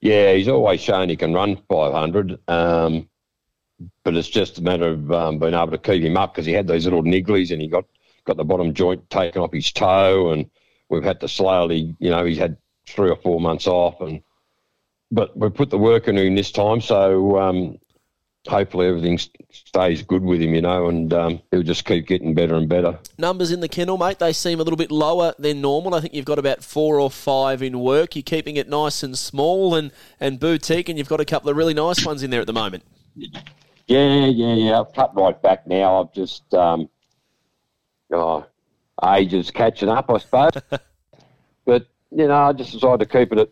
Yeah, 0.00 0.32
he's 0.32 0.48
always 0.48 0.80
shown 0.80 1.08
he 1.08 1.16
can 1.16 1.34
run 1.34 1.58
500, 1.68 2.38
um, 2.48 3.08
but 4.04 4.16
it's 4.16 4.28
just 4.28 4.58
a 4.58 4.62
matter 4.62 4.88
of 4.88 5.12
um, 5.12 5.38
being 5.38 5.54
able 5.54 5.72
to 5.72 5.78
keep 5.78 6.02
him 6.02 6.16
up 6.16 6.34
because 6.34 6.46
he 6.46 6.52
had 6.52 6.66
those 6.66 6.84
little 6.84 7.02
nigglies 7.02 7.50
and 7.50 7.60
he 7.60 7.68
got, 7.68 7.84
got 8.24 8.36
the 8.36 8.44
bottom 8.44 8.72
joint 8.72 9.08
taken 9.10 9.42
off 9.42 9.52
his 9.52 9.70
toe, 9.72 10.30
and 10.30 10.48
we've 10.88 11.04
had 11.04 11.20
to 11.20 11.28
slowly, 11.28 11.94
you 11.98 12.10
know, 12.10 12.24
he's 12.24 12.38
had 12.38 12.56
three 12.86 13.10
or 13.10 13.16
four 13.16 13.40
months 13.40 13.66
off, 13.66 14.00
and 14.00 14.22
but 15.10 15.36
we 15.36 15.48
put 15.50 15.70
the 15.70 15.78
work 15.78 16.08
in 16.08 16.18
him 16.18 16.34
this 16.34 16.50
time, 16.50 16.80
so 16.80 17.38
um, 17.38 17.78
hopefully 18.46 18.86
everything 18.86 19.18
stays 19.50 20.02
good 20.02 20.22
with 20.22 20.40
him, 20.40 20.54
you 20.54 20.62
know, 20.62 20.88
and 20.88 21.12
um, 21.12 21.40
he'll 21.50 21.62
just 21.62 21.84
keep 21.84 22.06
getting 22.06 22.34
better 22.34 22.54
and 22.54 22.68
better. 22.68 22.98
Numbers 23.18 23.50
in 23.50 23.60
the 23.60 23.68
kennel, 23.68 23.98
mate, 23.98 24.18
they 24.18 24.32
seem 24.32 24.60
a 24.60 24.62
little 24.62 24.76
bit 24.76 24.90
lower 24.90 25.34
than 25.38 25.60
normal. 25.60 25.94
I 25.94 26.00
think 26.00 26.14
you've 26.14 26.24
got 26.24 26.38
about 26.38 26.62
four 26.62 26.98
or 27.00 27.10
five 27.10 27.62
in 27.62 27.80
work. 27.80 28.16
You're 28.16 28.22
keeping 28.22 28.56
it 28.56 28.68
nice 28.68 29.02
and 29.02 29.16
small 29.16 29.74
and, 29.74 29.92
and 30.20 30.40
boutique, 30.40 30.88
and 30.88 30.98
you've 30.98 31.08
got 31.08 31.20
a 31.20 31.24
couple 31.24 31.50
of 31.50 31.56
really 31.56 31.74
nice 31.74 32.04
ones 32.04 32.22
in 32.22 32.30
there 32.30 32.40
at 32.40 32.46
the 32.46 32.52
moment. 32.52 32.84
Yeah, 33.14 34.26
yeah, 34.26 34.54
yeah. 34.54 34.80
I've 34.80 34.92
cut 34.92 35.14
right 35.14 35.40
back 35.40 35.66
now. 35.66 36.02
I've 36.02 36.12
just, 36.12 36.52
um, 36.54 36.88
oh, 38.12 38.46
age 39.04 39.34
is 39.34 39.50
catching 39.50 39.88
up, 39.88 40.10
I 40.10 40.18
suppose. 40.18 40.52
but, 41.64 41.86
you 42.10 42.28
know, 42.28 42.34
I 42.34 42.52
just 42.52 42.72
decided 42.72 43.08
to 43.08 43.18
keep 43.18 43.32
it 43.32 43.38
at, 43.38 43.50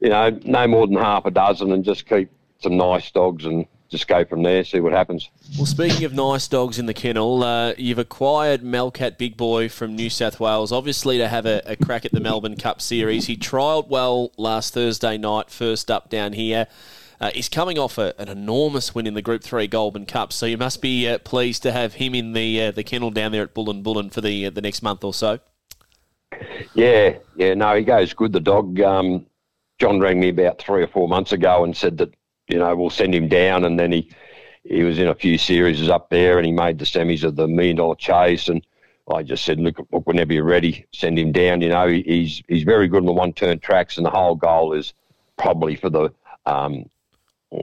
you 0.00 0.08
know, 0.08 0.38
no 0.44 0.66
more 0.66 0.86
than 0.86 0.96
half 0.96 1.26
a 1.26 1.30
dozen 1.30 1.72
and 1.72 1.84
just 1.84 2.06
keep 2.08 2.30
some 2.60 2.76
nice 2.76 3.10
dogs 3.10 3.44
and 3.44 3.66
just 3.88 4.06
go 4.06 4.24
from 4.24 4.42
there, 4.42 4.64
see 4.64 4.80
what 4.80 4.92
happens. 4.92 5.30
Well, 5.56 5.66
speaking 5.66 6.04
of 6.04 6.12
nice 6.12 6.46
dogs 6.46 6.78
in 6.78 6.86
the 6.86 6.94
kennel, 6.94 7.42
uh, 7.42 7.72
you've 7.78 7.98
acquired 7.98 8.62
Melcat 8.62 9.16
Big 9.16 9.36
Boy 9.36 9.68
from 9.68 9.96
New 9.96 10.10
South 10.10 10.38
Wales, 10.38 10.72
obviously 10.72 11.16
to 11.18 11.28
have 11.28 11.46
a, 11.46 11.62
a 11.64 11.76
crack 11.76 12.04
at 12.04 12.12
the 12.12 12.20
Melbourne 12.20 12.56
Cup 12.56 12.82
Series. 12.82 13.26
He 13.26 13.36
trialled 13.36 13.88
well 13.88 14.32
last 14.36 14.74
Thursday 14.74 15.16
night, 15.16 15.50
first 15.50 15.90
up 15.90 16.10
down 16.10 16.34
here. 16.34 16.66
Uh, 17.20 17.30
he's 17.34 17.48
coming 17.48 17.78
off 17.78 17.98
a, 17.98 18.14
an 18.20 18.28
enormous 18.28 18.94
win 18.94 19.06
in 19.06 19.14
the 19.14 19.22
Group 19.22 19.42
Three 19.42 19.66
Goulburn 19.66 20.06
Cup, 20.06 20.32
so 20.32 20.46
you 20.46 20.58
must 20.58 20.80
be 20.80 21.08
uh, 21.08 21.18
pleased 21.18 21.62
to 21.64 21.72
have 21.72 21.94
him 21.94 22.14
in 22.14 22.32
the 22.32 22.62
uh, 22.62 22.70
the 22.70 22.84
kennel 22.84 23.10
down 23.10 23.32
there 23.32 23.42
at 23.42 23.54
Bullen 23.54 23.82
Bullen 23.82 24.10
for 24.10 24.20
the 24.20 24.46
uh, 24.46 24.50
the 24.50 24.60
next 24.60 24.82
month 24.82 25.02
or 25.02 25.12
so. 25.12 25.40
Yeah, 26.74 27.16
yeah, 27.34 27.54
no, 27.54 27.74
he 27.74 27.82
goes 27.82 28.12
good. 28.12 28.32
The 28.32 28.40
dog. 28.40 28.80
Um, 28.80 29.26
John 29.78 30.00
rang 30.00 30.20
me 30.20 30.28
about 30.28 30.58
three 30.58 30.82
or 30.82 30.88
four 30.88 31.08
months 31.08 31.32
ago 31.32 31.64
and 31.64 31.76
said 31.76 31.98
that 31.98 32.12
you 32.48 32.58
know, 32.58 32.74
we'll 32.74 32.90
send 32.90 33.14
him 33.14 33.28
down. 33.28 33.64
And 33.64 33.78
then 33.78 33.92
he, 33.92 34.10
he 34.64 34.82
was 34.82 34.98
in 34.98 35.08
a 35.08 35.14
few 35.14 35.38
series 35.38 35.88
up 35.88 36.10
there 36.10 36.38
and 36.38 36.46
he 36.46 36.52
made 36.52 36.78
the 36.78 36.84
semis 36.84 37.22
of 37.22 37.36
the 37.36 37.46
million 37.46 37.76
dollar 37.76 37.94
chase. 37.94 38.48
And 38.48 38.66
I 39.12 39.22
just 39.22 39.44
said, 39.44 39.60
look, 39.60 39.78
look, 39.92 40.06
whenever 40.06 40.32
you're 40.32 40.44
ready, 40.44 40.86
send 40.92 41.18
him 41.18 41.32
down. 41.32 41.60
You 41.60 41.68
know, 41.68 41.86
he's 41.88 42.42
he's 42.48 42.64
very 42.64 42.88
good 42.88 43.00
on 43.00 43.06
the 43.06 43.12
one 43.12 43.32
turn 43.32 43.58
tracks, 43.58 43.96
and 43.96 44.04
the 44.04 44.10
whole 44.10 44.34
goal 44.34 44.72
is 44.72 44.92
probably 45.36 45.76
for 45.76 45.88
the 45.88 46.12
um, 46.44 46.88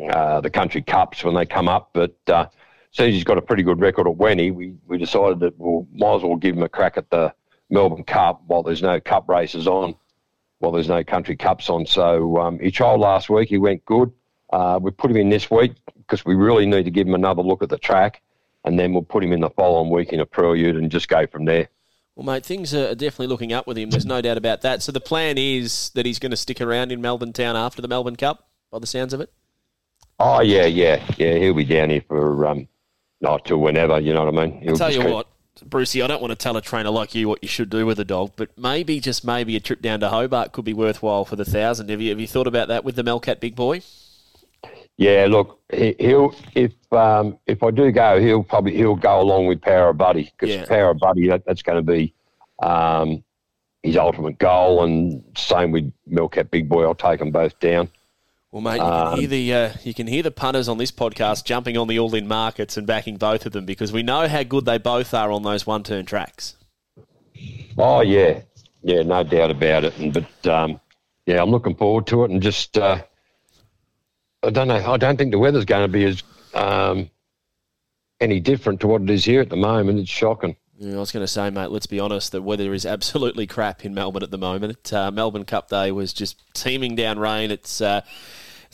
uh, 0.10 0.42
the 0.42 0.50
country 0.50 0.82
cups 0.82 1.24
when 1.24 1.36
they 1.36 1.46
come 1.46 1.68
up. 1.68 1.90
But 1.94 2.16
uh, 2.28 2.48
since 2.92 3.14
he's 3.14 3.24
got 3.24 3.38
a 3.38 3.44
pretty 3.44 3.64
good 3.64 3.80
record 3.80 4.08
at 4.08 4.16
Wenty, 4.16 4.54
we, 4.54 4.74
we 4.88 4.98
decided 4.98 5.40
that 5.42 5.58
we'll 5.60 5.88
might 5.94 6.16
as 6.16 6.24
well 6.24 6.36
give 6.36 6.56
him 6.56 6.64
a 6.64 6.70
crack 6.70 6.98
at 6.98 7.10
the 7.12 7.34
Melbourne 7.70 8.04
Cup 8.04 8.42
while 8.48 8.64
there's 8.64 8.82
no 8.82 9.00
cup 9.00 9.28
races 9.30 9.68
on, 9.68 9.96
while 10.66 10.72
there's 10.72 10.90
no 10.90 11.04
country 11.04 11.36
cups 11.36 11.70
on. 11.70 11.86
So 11.86 12.38
um, 12.38 12.58
he 12.58 12.72
trialled 12.72 13.00
last 13.00 13.30
week. 13.30 13.50
He 13.50 13.60
went 13.60 13.86
good. 13.86 14.12
Uh, 14.52 14.80
we 14.82 14.90
put 14.90 15.12
him 15.12 15.18
in 15.18 15.30
this 15.30 15.52
week 15.52 15.74
because 15.96 16.26
we 16.26 16.34
really 16.34 16.66
need 16.66 16.86
to 16.86 16.92
give 16.92 17.08
him 17.08 17.14
another 17.14 17.44
look 17.44 17.62
at 17.62 17.70
the 17.70 17.78
track, 17.78 18.22
and 18.64 18.80
then 18.80 18.92
we'll 18.92 19.04
put 19.04 19.24
him 19.24 19.32
in 19.32 19.42
the 19.42 19.50
following 19.52 19.92
week 19.92 20.12
in 20.12 20.20
a 20.20 20.26
prelude 20.26 20.76
and 20.76 20.90
just 20.90 21.08
go 21.08 21.28
from 21.28 21.46
there. 21.46 21.70
Well, 22.16 22.26
mate, 22.26 22.46
things 22.46 22.74
are 22.74 22.96
definitely 22.96 23.28
looking 23.28 23.54
up 23.54 23.68
with 23.68 23.78
him. 23.78 23.92
There's 23.92 24.06
no 24.06 24.22
doubt 24.22 24.38
about 24.38 24.62
that. 24.62 24.82
So 24.82 24.92
the 24.92 25.02
plan 25.02 25.38
is 25.38 25.92
that 25.96 26.06
he's 26.06 26.18
going 26.18 26.32
to 26.32 26.38
stick 26.38 26.62
around 26.62 26.92
in 26.92 27.02
Melbourne 27.02 27.34
Town 27.34 27.56
after 27.56 27.82
the 27.82 27.88
Melbourne 27.88 28.16
Cup, 28.16 28.48
by 28.72 28.80
the 28.80 28.88
sounds 28.88 29.14
of 29.14 29.22
it. 29.22 29.32
Oh 30.20 30.42
yeah, 30.42 30.66
yeah, 30.66 31.04
yeah. 31.18 31.38
He'll 31.38 31.54
be 31.54 31.66
down 31.66 31.90
here 31.92 32.04
for 32.08 32.48
um, 32.48 32.68
not 33.22 33.46
till 33.46 33.58
whenever. 33.58 34.00
You 34.00 34.14
know 34.14 34.26
what 34.26 34.40
I 34.40 34.48
mean? 34.48 34.62
He'll 34.62 34.78
tell 34.78 34.92
you 34.92 35.02
keep... 35.02 35.12
what, 35.12 35.28
Brucey. 35.64 36.02
I 36.02 36.08
don't 36.08 36.22
want 36.22 36.32
to 36.32 36.36
tell 36.36 36.58
a 36.58 36.62
trainer 36.62 36.90
like 36.90 37.16
you 37.16 37.28
what 37.28 37.40
you 37.42 37.48
should 37.48 37.70
do 37.70 37.86
with 37.86 38.00
a 38.00 38.06
dog, 38.06 38.32
but 38.36 38.50
maybe 38.58 39.00
just 39.00 39.24
maybe 39.24 39.56
a 39.56 39.60
trip 39.60 39.82
down 39.82 40.00
to 40.02 40.10
Hobart 40.10 40.52
could 40.52 40.66
be 40.66 40.74
worthwhile 40.74 41.26
for 41.26 41.36
the 41.36 41.46
thousand. 41.46 41.90
Have 41.90 42.02
you 42.02 42.10
have 42.10 42.20
you 42.20 42.28
thought 42.28 42.48
about 42.48 42.68
that 42.68 42.84
with 42.84 42.96
the 42.96 43.04
Melcat 43.04 43.40
Big 43.40 43.56
Boy? 43.56 43.82
Yeah, 44.98 45.28
look, 45.30 45.60
he'll 45.72 46.34
if 46.54 46.72
um, 46.94 47.38
if 47.48 47.64
I 47.64 47.72
do 47.72 47.92
go, 47.92 48.20
he'll 48.20 48.44
probably 48.44 48.76
he'll 48.76 48.96
go 48.96 49.20
along 49.20 49.48
with 49.48 49.62
Power 49.62 49.90
of 49.90 49.98
Buddy 49.98 50.32
because 50.38 50.56
yeah. 50.56 50.66
Power 50.66 50.92
of 50.92 51.00
Buddy 51.00 51.28
that, 51.28 51.46
that's 51.46 51.62
going 51.62 51.86
to 51.86 51.92
be 51.92 52.14
um, 52.64 53.24
his 53.84 53.98
ultimate 53.98 54.40
goal, 54.40 54.84
and 54.84 55.24
same 55.38 55.72
with 55.72 55.92
Melcat 56.10 56.50
Big 56.50 56.70
Boy. 56.70 56.84
I'll 56.84 56.96
take 56.96 57.20
them 57.20 57.32
both 57.32 57.60
down. 57.60 57.90
Well, 58.56 58.62
mate, 58.62 58.76
you 58.76 58.84
can, 58.84 59.08
um, 59.08 59.20
hear 59.20 59.28
the, 59.28 59.54
uh, 59.54 59.74
you 59.84 59.94
can 59.94 60.08
hear 60.08 60.24
the 60.24 60.32
punters 60.32 60.70
on 60.70 60.78
this 60.78 60.90
podcast 60.90 61.44
jumping 61.44 61.76
on 61.78 61.90
the 61.90 62.00
all 62.00 62.16
in 62.16 62.26
markets 62.26 62.78
and 62.78 62.88
backing 62.88 63.18
both 63.18 63.46
of 63.46 63.52
them 63.52 63.66
because 63.66 63.92
we 63.92 64.02
know 64.02 64.30
how 64.30 64.44
good 64.44 64.64
they 64.64 64.78
both 64.78 65.14
are 65.14 65.30
on 65.30 65.44
those 65.44 65.68
one 65.68 65.84
turn 65.84 66.06
tracks. 66.06 66.56
Oh, 67.78 68.00
yeah. 68.00 68.44
Yeah, 68.82 69.02
no 69.02 69.24
doubt 69.24 69.52
about 69.52 69.84
it. 69.84 69.98
And, 69.98 70.14
but, 70.14 70.48
um, 70.48 70.80
yeah, 71.26 71.42
I'm 71.42 71.50
looking 71.50 71.76
forward 71.76 72.08
to 72.08 72.24
it. 72.24 72.32
And 72.32 72.42
just, 72.42 72.78
uh, 72.78 73.04
I 74.42 74.52
don't 74.52 74.70
know, 74.70 74.90
I 74.90 74.96
don't 74.96 75.18
think 75.18 75.32
the 75.32 75.38
weather's 75.40 75.66
going 75.66 75.84
to 75.84 75.92
be 75.92 76.06
as 76.06 76.24
um, 76.54 77.10
any 78.22 78.40
different 78.40 78.80
to 78.80 78.88
what 78.88 79.02
it 79.02 79.10
is 79.10 79.26
here 79.26 79.42
at 79.42 79.50
the 79.50 79.58
moment. 79.58 80.00
It's 80.00 80.10
shocking. 80.10 80.56
Yeah, 80.78 80.96
I 80.96 81.00
was 81.00 81.12
going 81.12 81.26
to 81.26 81.28
say, 81.28 81.50
mate, 81.50 81.72
let's 81.72 81.88
be 81.88 82.00
honest, 82.00 82.32
the 82.32 82.42
weather 82.42 82.74
is 82.74 82.86
absolutely 82.86 83.48
crap 83.48 83.84
in 83.84 83.94
Melbourne 83.94 84.24
at 84.24 84.32
the 84.32 84.38
moment. 84.38 84.94
Uh, 84.94 85.12
Melbourne 85.12 85.44
Cup 85.44 85.68
Day 85.68 85.92
was 85.92 86.14
just 86.14 86.42
teeming 86.54 86.96
down 86.96 87.20
rain. 87.20 87.52
It's. 87.52 87.82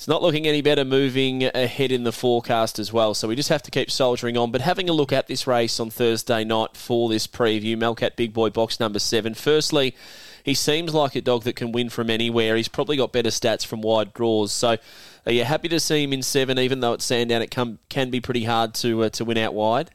It's 0.02 0.08
not 0.08 0.24
looking 0.24 0.48
any 0.48 0.64
better 0.64 0.84
moving 0.84 1.44
ahead 1.44 1.92
in 1.92 2.06
the 2.06 2.12
forecast 2.12 2.80
as 2.80 2.92
well, 2.92 3.14
so 3.14 3.28
we 3.28 3.36
just 3.36 3.50
have 3.50 3.62
to 3.62 3.70
keep 3.70 3.92
soldiering 3.92 4.36
on. 4.36 4.50
But 4.50 4.62
having 4.62 4.90
a 4.90 4.94
look 4.94 5.14
at 5.14 5.28
this 5.28 5.46
race 5.46 5.80
on 5.80 5.92
Thursday 5.92 6.44
night 6.44 6.76
for 6.76 7.08
this 7.08 7.28
preview, 7.28 7.78
Melcat 7.78 8.16
Big 8.16 8.34
Boy 8.34 8.50
box 8.50 8.80
number 8.80 8.98
seven. 8.98 9.36
Firstly, 9.36 9.96
he 10.44 10.56
seems 10.56 10.96
like 10.96 11.14
a 11.16 11.22
dog 11.22 11.44
that 11.44 11.56
can 11.56 11.72
win 11.72 11.90
from 11.90 12.10
anywhere. 12.10 12.56
He's 12.56 12.68
probably 12.68 12.98
got 12.98 13.12
better 13.12 13.30
stats 13.30 13.64
from 13.64 13.84
wide 13.84 14.12
draws. 14.16 14.52
So, 14.52 14.78
are 15.28 15.32
you 15.32 15.44
happy 15.44 15.70
to 15.70 15.80
see 15.80 16.04
him 16.04 16.14
in 16.14 16.24
seven, 16.24 16.58
even 16.58 16.80
though 16.80 16.94
at 16.94 17.04
Sandown 17.04 17.44
it 17.44 17.52
can, 17.52 17.78
can 17.90 18.10
be 18.10 18.20
pretty 18.20 18.46
hard 18.46 18.74
to 18.74 19.04
uh, 19.04 19.10
to 19.10 19.24
win 19.24 19.38
out 19.38 19.54
wide? 19.54 19.92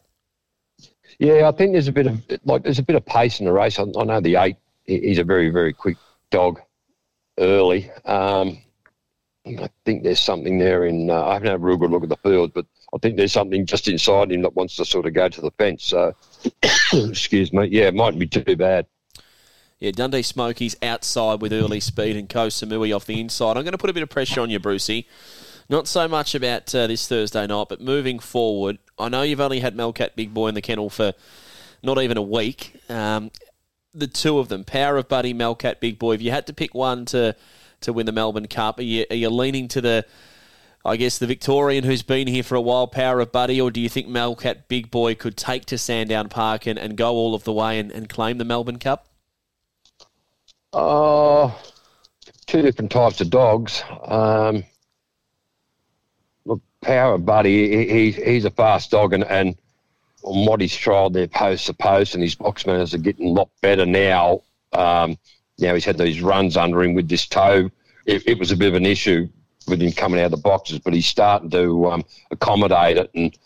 Yeah, 1.19 1.49
I 1.49 1.51
think 1.51 1.73
there's 1.73 1.89
a 1.89 1.93
bit 1.93 2.07
of 2.07 2.23
like 2.45 2.63
there's 2.63 2.79
a 2.79 2.85
bit 2.85 2.95
of 2.95 3.05
pace 3.05 3.41
in 3.41 3.47
the 3.47 3.53
race. 3.53 3.77
I, 3.81 3.83
I 3.83 4.05
know 4.05 4.21
the 4.21 4.37
eight. 4.37 4.57
He's 4.85 5.19
a 5.19 5.25
very 5.25 5.51
very 5.51 5.73
quick 5.73 5.97
dog 6.31 6.61
early. 7.41 7.91
Um, 8.05 8.63
I 9.47 9.69
think 9.85 10.03
there's 10.03 10.21
something 10.21 10.59
there 10.59 10.85
in. 10.85 11.11
Uh, 11.11 11.25
I 11.25 11.35
haven't 11.35 11.49
had 11.49 11.57
a 11.57 11.59
real 11.59 11.77
good 11.77 11.91
look 11.91 12.03
at 12.03 12.09
the 12.09 12.17
field, 12.17 12.53
but 12.53 12.67
I 12.95 12.99
think 12.99 13.17
there's 13.17 13.33
something 13.33 13.65
just 13.65 13.87
inside 13.87 14.33
him 14.33 14.43
that 14.43 14.57
wants 14.57 14.77
to 14.77 14.85
sort 14.85 15.07
of 15.07 15.15
go 15.15 15.29
to 15.29 15.41
the 15.41 15.53
fence. 15.53 15.85
So, 15.85 16.15
excuse 16.93 17.53
me. 17.53 17.67
Yeah, 17.67 17.85
it 17.85 17.95
might 17.95 18.19
be 18.19 18.27
too 18.27 18.57
bad. 18.57 18.87
Yeah, 19.79 19.91
Dundee 19.91 20.23
Smokies 20.23 20.75
outside 20.83 21.43
with 21.43 21.53
early 21.53 21.81
speed 21.81 22.17
and 22.17 22.29
Ko 22.29 22.47
Samui 22.49 22.97
off 22.97 23.05
the 23.05 23.21
inside. 23.21 23.57
I'm 23.57 23.63
going 23.63 23.73
to 23.73 23.79
put 23.79 23.91
a 23.91 23.93
bit 23.93 24.03
of 24.03 24.09
pressure 24.09 24.41
on 24.41 24.51
you, 24.51 24.59
Brucey. 24.59 25.07
Not 25.69 25.87
so 25.87 26.09
much 26.09 26.35
about 26.35 26.75
uh, 26.75 26.87
this 26.87 27.07
Thursday 27.07 27.47
night, 27.47 27.67
but 27.69 27.81
moving 27.81 28.19
forward, 28.19 28.79
I 28.99 29.09
know 29.09 29.23
you've 29.23 29.41
only 29.41 29.61
had 29.61 29.77
Melcat 29.77 30.17
Big 30.17 30.33
Boy 30.33 30.49
in 30.49 30.55
the 30.55 30.63
kennel 30.63 30.91
for 30.91 31.13
not 31.83 32.01
even 32.01 32.17
a 32.17 32.23
week. 32.23 32.81
Um, 32.89 33.31
the 33.93 34.07
two 34.07 34.39
of 34.39 34.49
them, 34.49 34.65
Power 34.65 34.97
of 34.97 35.09
Buddy, 35.09 35.35
Melcat 35.35 35.81
Big 35.81 35.99
Boy. 35.99 36.15
If 36.15 36.23
you 36.23 36.31
had 36.31 36.47
to 36.47 36.53
pick 36.53 36.75
one 36.75 37.05
to 37.07 37.37
to 37.81 37.93
win 37.93 38.07
the 38.07 38.13
Melbourne 38.13 38.47
Cup? 38.47 38.79
Are 38.79 38.83
you, 38.83 39.07
are 39.11 39.17
you 39.17 39.31
leaning 39.31 39.69
to 39.69 39.81
the, 39.81 40.07
I 40.85 40.97
guess, 40.97 41.19
the 41.19 41.27
Victorian 41.27 41.85
who's 41.85 42.03
been 42.03 42.27
here 42.27 42.43
for 42.43 42.55
a 42.55 42.61
while, 42.61 42.87
Power 42.87 43.21
of 43.21 43.33
Buddy, 43.33 43.61
or 43.61 43.71
do 43.71 43.81
you 43.81 43.89
think 43.89 44.09
Melcat 44.09 44.69
Big 44.69 44.91
Boy 44.91 45.15
could 45.15 45.37
take 45.37 45.65
to 45.67 45.79
Sandown 45.79 46.29
Park 46.29 46.67
and, 46.67 46.79
and 46.79 46.97
go 46.97 47.13
all 47.13 47.35
of 47.35 47.45
the 47.45 47.53
way 47.53 47.79
and, 47.79 47.91
and 47.91 48.09
claim 48.09 48.39
the 48.39 48.45
Melbourne 48.45 48.79
Cup? 48.79 49.09
two 52.47 52.63
different 52.63 52.91
types 52.91 53.21
of 53.21 53.31
dogs. 53.31 53.83
Um, 54.05 54.65
look, 56.45 56.61
Power 56.81 57.15
of 57.15 57.27
Buddy, 57.27 57.87
he, 57.87 58.11
he's 58.13 58.45
a 58.45 58.51
fast 58.51 58.91
dog, 58.91 59.13
and, 59.13 59.25
and 59.25 59.57
on 60.23 60.47
what 60.47 60.61
he's 60.61 60.77
trialled 60.77 61.13
there 61.13 61.29
post 61.29 61.67
to 61.67 61.75
post, 61.75 62.15
and 62.15 62.23
his 62.23 62.35
box 62.35 62.67
manners 62.67 62.95
are 62.95 62.99
getting 62.99 63.29
a 63.29 63.33
lot 63.33 63.49
better 63.61 63.87
now. 63.87 64.43
Um, 64.73 65.17
you 65.59 65.67
know, 65.67 65.75
he's 65.75 65.85
had 65.85 65.99
these 65.99 66.21
runs 66.21 66.57
under 66.57 66.83
him 66.83 66.95
with 66.95 67.09
this 67.09 67.27
toe. 67.27 67.71
It, 68.05 68.27
it 68.27 68.39
was 68.39 68.53
a 68.53 68.57
bit 68.57 68.69
of 68.69 68.75
an 68.75 68.87
issue 68.87 69.29
with 69.67 69.81
him 69.81 69.93
coming 69.93 70.21
out 70.21 70.27
of 70.27 70.31
the 70.33 70.37
boxes, 70.37 70.79
but 70.79 70.95
he's 70.95 71.07
starting 71.07 71.51
to 71.51 71.87
um, 71.91 72.05
accommodate 72.31 72.99
it. 72.99 73.11
And, 73.15 73.37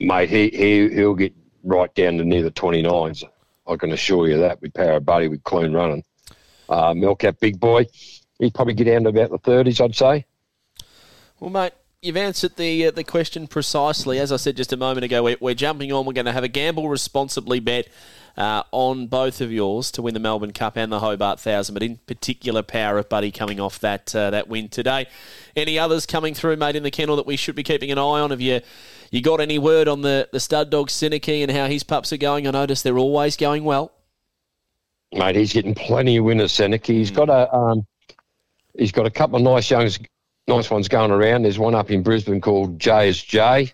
mate, 0.00 0.28
he, 0.28 0.48
he, 0.50 0.88
he'll 0.94 1.14
get 1.14 1.34
right 1.64 1.92
down 1.94 2.18
to 2.18 2.24
near 2.24 2.42
the 2.42 2.50
29s. 2.50 3.24
I 3.66 3.76
can 3.76 3.92
assure 3.92 4.28
you 4.28 4.38
that 4.38 4.60
with 4.60 4.74
Power 4.74 5.00
Buddy, 5.00 5.28
with 5.28 5.42
clean 5.44 5.72
running. 5.72 6.04
Uh, 6.68 6.92
Melcat 6.92 7.40
Big 7.40 7.58
Boy, 7.58 7.86
he'd 8.38 8.54
probably 8.54 8.74
get 8.74 8.84
down 8.84 9.04
to 9.04 9.08
about 9.08 9.30
the 9.30 9.38
30s, 9.38 9.82
I'd 9.82 9.94
say. 9.94 10.24
Well, 11.40 11.50
mate, 11.50 11.72
you've 12.06 12.16
answered 12.16 12.56
the 12.56 12.86
uh, 12.86 12.90
the 12.92 13.04
question 13.04 13.46
precisely. 13.46 14.18
As 14.18 14.32
I 14.32 14.36
said 14.36 14.56
just 14.56 14.72
a 14.72 14.76
moment 14.76 15.04
ago, 15.04 15.22
we're, 15.22 15.36
we're 15.40 15.54
jumping 15.54 15.92
on. 15.92 16.06
We're 16.06 16.12
going 16.12 16.26
to 16.26 16.32
have 16.32 16.44
a 16.44 16.48
gamble 16.48 16.88
responsibly 16.88 17.60
bet 17.60 17.88
uh, 18.36 18.62
on 18.70 19.06
both 19.06 19.40
of 19.40 19.50
yours 19.50 19.90
to 19.92 20.02
win 20.02 20.14
the 20.14 20.20
Melbourne 20.20 20.52
Cup 20.52 20.76
and 20.76 20.92
the 20.92 21.00
Hobart 21.00 21.40
Thousand, 21.40 21.74
but 21.74 21.82
in 21.82 21.98
particular, 22.06 22.62
Power 22.62 22.98
of 22.98 23.08
Buddy 23.08 23.30
coming 23.30 23.58
off 23.58 23.78
that 23.80 24.14
uh, 24.14 24.30
that 24.30 24.48
win 24.48 24.68
today. 24.68 25.06
Any 25.56 25.78
others 25.78 26.06
coming 26.06 26.34
through, 26.34 26.56
mate, 26.56 26.76
in 26.76 26.82
the 26.82 26.90
kennel 26.90 27.16
that 27.16 27.26
we 27.26 27.36
should 27.36 27.56
be 27.56 27.62
keeping 27.62 27.90
an 27.90 27.98
eye 27.98 28.20
on? 28.20 28.30
Have 28.30 28.40
you 28.40 28.60
you 29.10 29.22
got 29.22 29.40
any 29.40 29.58
word 29.58 29.88
on 29.88 30.02
the 30.02 30.28
the 30.32 30.40
stud 30.40 30.70
dog 30.70 30.88
Synergy 30.88 31.42
and 31.42 31.50
how 31.50 31.66
his 31.66 31.82
pups 31.82 32.12
are 32.12 32.18
going? 32.18 32.46
I 32.46 32.52
notice 32.52 32.82
they're 32.82 32.98
always 32.98 33.36
going 33.36 33.64
well. 33.64 33.92
Mate, 35.12 35.36
he's 35.36 35.52
getting 35.52 35.74
plenty 35.74 36.18
of 36.18 36.24
winners. 36.24 36.52
Synergy. 36.52 36.94
He's 36.94 37.10
got 37.10 37.28
a 37.28 37.52
um, 37.54 37.86
he's 38.78 38.92
got 38.92 39.06
a 39.06 39.10
couple 39.10 39.36
of 39.36 39.42
nice 39.42 39.70
youngs, 39.70 39.98
nice 40.48 40.70
ones 40.70 40.88
going 40.88 41.10
around. 41.10 41.42
There's 41.42 41.58
one 41.58 41.74
up 41.74 41.90
in 41.90 42.02
Brisbane 42.02 42.40
called 42.40 42.78
J 42.78 43.08
is 43.08 43.22
J 43.22 43.72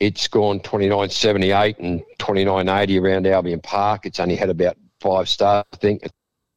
it's 0.00 0.28
gone 0.28 0.60
29.78 0.60 1.78
and 1.78 2.02
29.80 2.18 3.02
around 3.02 3.26
Albion 3.26 3.60
Park. 3.60 4.06
It's 4.06 4.20
only 4.20 4.36
had 4.36 4.50
about 4.50 4.76
five 5.00 5.28
stars, 5.28 5.64
I 5.72 5.76
think. 5.76 6.02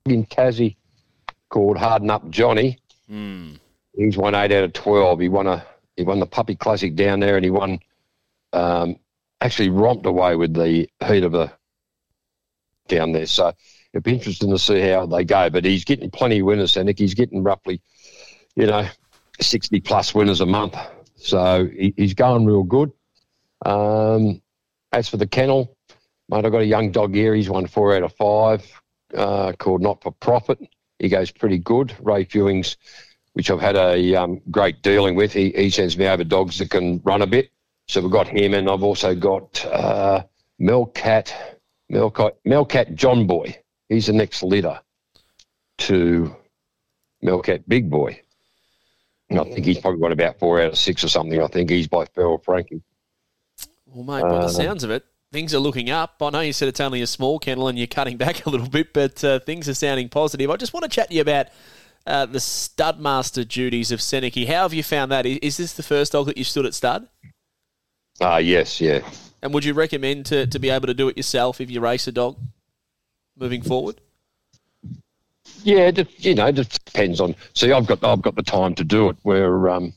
In 0.06 0.26
Tassie 0.26 0.76
called 1.50 1.78
Harden 1.78 2.10
Up 2.10 2.30
Johnny. 2.30 2.80
Mm. 3.10 3.60
He's 3.96 4.18
won 4.18 4.36
eight 4.36 4.52
out 4.52 4.64
of 4.64 4.74
12. 4.74 5.20
He 5.22 5.30
won 5.30 5.48
a 5.48 5.66
he 5.96 6.04
won 6.04 6.20
the 6.20 6.26
Puppy 6.26 6.56
Classic 6.56 6.96
down 6.96 7.20
there 7.20 7.38
and 7.38 7.44
he 7.44 7.50
won 7.50 7.80
um, 8.54 8.98
actually 9.42 9.70
romped 9.70 10.06
away 10.06 10.36
with 10.36 10.54
the 10.54 10.88
heat 11.08 11.24
of 11.24 11.32
the 11.32 11.52
down 12.88 13.12
there. 13.12 13.26
So 13.26 13.54
it'd 13.94 14.04
be 14.04 14.14
interesting 14.14 14.52
to 14.52 14.60
see 14.60 14.82
how 14.82 15.06
they 15.06 15.24
go. 15.24 15.50
But 15.50 15.66
he's 15.66 15.86
getting 15.86 16.12
plenty 16.12 16.40
of 16.40 16.46
winners, 16.46 16.78
and 16.78 16.90
He's 16.98 17.16
getting 17.16 17.44
roughly, 17.44 17.82
you 18.56 18.68
know, 18.68 18.88
60 19.39 19.79
plus 19.82 20.13
winners 20.13 20.41
a 20.41 20.46
month. 20.46 20.75
So 21.15 21.67
he, 21.67 21.94
he's 21.98 22.13
going 22.13 22.46
real 22.46 22.63
good. 22.63 22.91
Um, 23.65 24.41
as 24.91 25.10
for 25.10 25.17
the 25.17 25.27
kennel, 25.27 25.75
mate, 26.29 26.46
I've 26.46 26.51
got 26.51 26.62
a 26.62 26.65
young 26.65 26.91
dog 26.91 27.13
here. 27.13 27.36
He's 27.36 27.50
won 27.50 27.67
four 27.67 27.96
out 27.96 28.03
of 28.03 28.13
five, 28.13 28.65
uh, 29.15 29.53
called 29.53 29.82
Not 29.82 30.01
for 30.01 30.12
Profit. 30.12 30.60
He 31.00 31.10
goes 31.10 31.32
pretty 31.32 31.58
good. 31.58 31.96
Ray 32.00 32.25
Fewings, 32.25 32.77
which 33.34 33.51
I've 33.51 33.62
had 33.62 33.75
a 33.75 34.15
um, 34.15 34.41
great 34.50 34.82
dealing 34.82 35.15
with, 35.15 35.34
he, 35.34 35.51
he 35.51 35.70
sends 35.70 35.98
me 35.98 36.08
over 36.08 36.24
dogs 36.24 36.58
that 36.60 36.72
can 36.72 37.01
run 37.03 37.22
a 37.22 37.27
bit. 37.27 37.51
So 37.88 38.01
we've 38.01 38.12
got 38.12 38.27
him, 38.27 38.53
and 38.53 38.70
I've 38.70 38.84
also 38.84 39.15
got 39.15 39.65
uh, 39.65 40.24
Melcat, 40.60 41.32
Melcat, 41.91 42.34
Melcat 42.46 42.96
John 42.96 43.27
Boy. 43.27 43.58
He's 43.88 44.08
the 44.08 44.13
next 44.13 44.44
litter 44.44 44.79
to 45.79 46.36
Melcat 47.24 47.63
Big 47.67 47.89
Boy. 47.89 48.22
And 49.29 49.39
I 49.39 49.43
think 49.43 49.65
he's 49.65 49.77
probably 49.77 50.00
got 50.00 50.12
about 50.12 50.39
four 50.39 50.62
out 50.62 50.69
of 50.69 50.77
six 50.77 51.03
or 51.03 51.10
something. 51.10 51.41
I 51.41 51.48
think 51.48 51.69
he's 51.69 51.88
by 51.88 52.05
Feral 52.05 52.38
Frankie. 52.38 52.81
Well, 53.86 54.03
mate, 54.03 54.22
by 54.22 54.39
the 54.39 54.46
uh, 54.46 54.50
sounds 54.50 54.84
of 54.84 54.91
it, 54.91 55.03
things 55.31 55.53
are 55.53 55.60
looking 55.60 55.89
up. 55.89 56.15
I 56.22 56.29
know 56.29 56.39
you 56.39 56.53
said 56.53 56.67
it's 56.67 56.79
only 56.79 57.01
a 57.01 57.07
small 57.07 57.39
kennel 57.39 57.67
and 57.67 57.77
you're 57.77 57.88
cutting 57.88 58.17
back 58.25 58.46
a 58.46 58.50
little 58.50 58.69
bit, 58.69 58.93
but 58.93 59.24
uh, 59.24 59.39
things 59.39 59.67
are 59.67 59.74
sounding 59.74 60.10
positive. 60.10 60.50
I 60.50 60.55
just 60.55 60.74
want 60.74 60.84
to 60.84 60.89
chat 60.89 61.10
to 61.10 61.15
you 61.15 61.22
about 61.22 61.48
uh, 62.05 62.25
the 62.25 62.39
stud 62.39 63.00
master 63.00 63.43
duties 63.43 63.91
of 63.91 64.01
Seneca. 64.01 64.46
How 64.48 64.63
have 64.63 64.74
you 64.74 64.84
found 64.84 65.12
that? 65.12 65.25
Is, 65.25 65.38
is 65.39 65.57
this 65.57 65.74
the 65.74 65.84
first 65.84 66.13
dog 66.13 66.27
that 66.27 66.38
you've 66.38 66.48
stood 66.48 66.65
at 66.65 66.74
stud? 66.74 67.07
Ah, 68.22 68.36
uh, 68.36 68.38
yes, 68.38 68.79
yeah. 68.79 69.07
And 69.41 69.53
would 69.53 69.65
you 69.65 69.74
recommend 69.74 70.25
to, 70.27 70.48
to 70.48 70.57
be 70.60 70.69
able 70.69 70.88
to 70.88 70.93
do 70.93 71.10
it 71.10 71.17
yourself 71.17 71.62
if 71.62 71.69
you 71.69 71.81
race 71.81 72.07
a 72.07 72.12
dog 72.12 72.38
moving 73.38 73.62
forward? 73.62 74.01
Yeah, 75.64 75.92
you 76.18 76.36
know, 76.36 76.48
it 76.48 76.56
depends 76.56 77.20
on. 77.20 77.36
See, 77.54 77.72
I've 77.72 77.88
got 77.88 78.04
I've 78.04 78.22
got 78.22 78.36
the 78.36 78.44
time 78.44 78.76
to 78.76 78.84
do 78.84 79.10
it. 79.10 79.18
Where 79.24 79.70
um, 79.70 79.94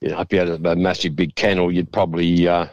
you 0.00 0.10
know, 0.10 0.20
if 0.20 0.32
you 0.32 0.38
had 0.38 0.48
a, 0.48 0.76
massive 0.76 1.16
big 1.16 1.34
kennel, 1.34 1.72
you'd 1.72 1.92
probably. 1.92 2.46
Uh, 2.46 2.66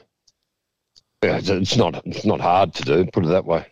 it's 1.24 1.77
not 1.77 2.01
it's 2.06 2.25
not 2.25 2.41
hard 2.41 2.74
to 2.75 2.84
do. 2.84 3.06
Put 3.06 3.25
it 3.25 3.30
that 3.30 3.46
way. 3.46 3.65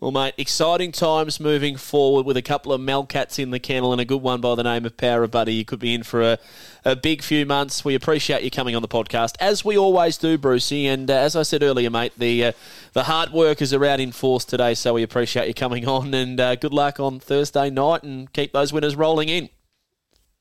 Well, 0.00 0.12
mate, 0.12 0.34
exciting 0.38 0.92
times 0.92 1.40
moving 1.40 1.76
forward 1.76 2.24
with 2.24 2.36
a 2.36 2.42
couple 2.42 2.72
of 2.72 2.80
Melcats 2.80 3.36
in 3.36 3.50
the 3.50 3.58
kennel 3.58 3.90
and 3.90 4.00
a 4.00 4.04
good 4.04 4.22
one 4.22 4.40
by 4.40 4.54
the 4.54 4.62
name 4.62 4.84
of 4.84 4.96
Power 4.96 5.26
Buddy. 5.26 5.54
You 5.54 5.64
could 5.64 5.80
be 5.80 5.92
in 5.92 6.04
for 6.04 6.22
a, 6.22 6.38
a 6.84 6.94
big 6.94 7.20
few 7.20 7.44
months. 7.44 7.84
We 7.84 7.96
appreciate 7.96 8.44
you 8.44 8.50
coming 8.52 8.76
on 8.76 8.82
the 8.82 8.86
podcast, 8.86 9.34
as 9.40 9.64
we 9.64 9.76
always 9.76 10.16
do, 10.16 10.38
Brucey. 10.38 10.86
And 10.86 11.10
uh, 11.10 11.14
as 11.14 11.34
I 11.34 11.42
said 11.42 11.64
earlier, 11.64 11.90
mate, 11.90 12.12
the 12.16 12.44
uh, 12.44 12.52
the 12.92 13.02
hard 13.02 13.32
work 13.32 13.60
is 13.60 13.74
around 13.74 13.98
in 13.98 14.12
force 14.12 14.44
today, 14.44 14.74
so 14.74 14.94
we 14.94 15.02
appreciate 15.02 15.48
you 15.48 15.54
coming 15.54 15.88
on. 15.88 16.14
And 16.14 16.38
uh, 16.38 16.54
good 16.54 16.72
luck 16.72 17.00
on 17.00 17.18
Thursday 17.18 17.68
night 17.68 18.04
and 18.04 18.32
keep 18.32 18.52
those 18.52 18.72
winners 18.72 18.94
rolling 18.94 19.28
in. 19.28 19.48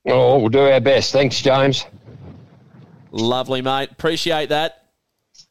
Oh, 0.05 0.37
we'll 0.37 0.49
do 0.49 0.59
our 0.59 0.79
best. 0.79 1.11
Thanks, 1.11 1.41
James. 1.41 1.83
Lovely, 3.09 3.63
mate. 3.63 3.89
Appreciate 3.91 4.49
that. 4.49 4.83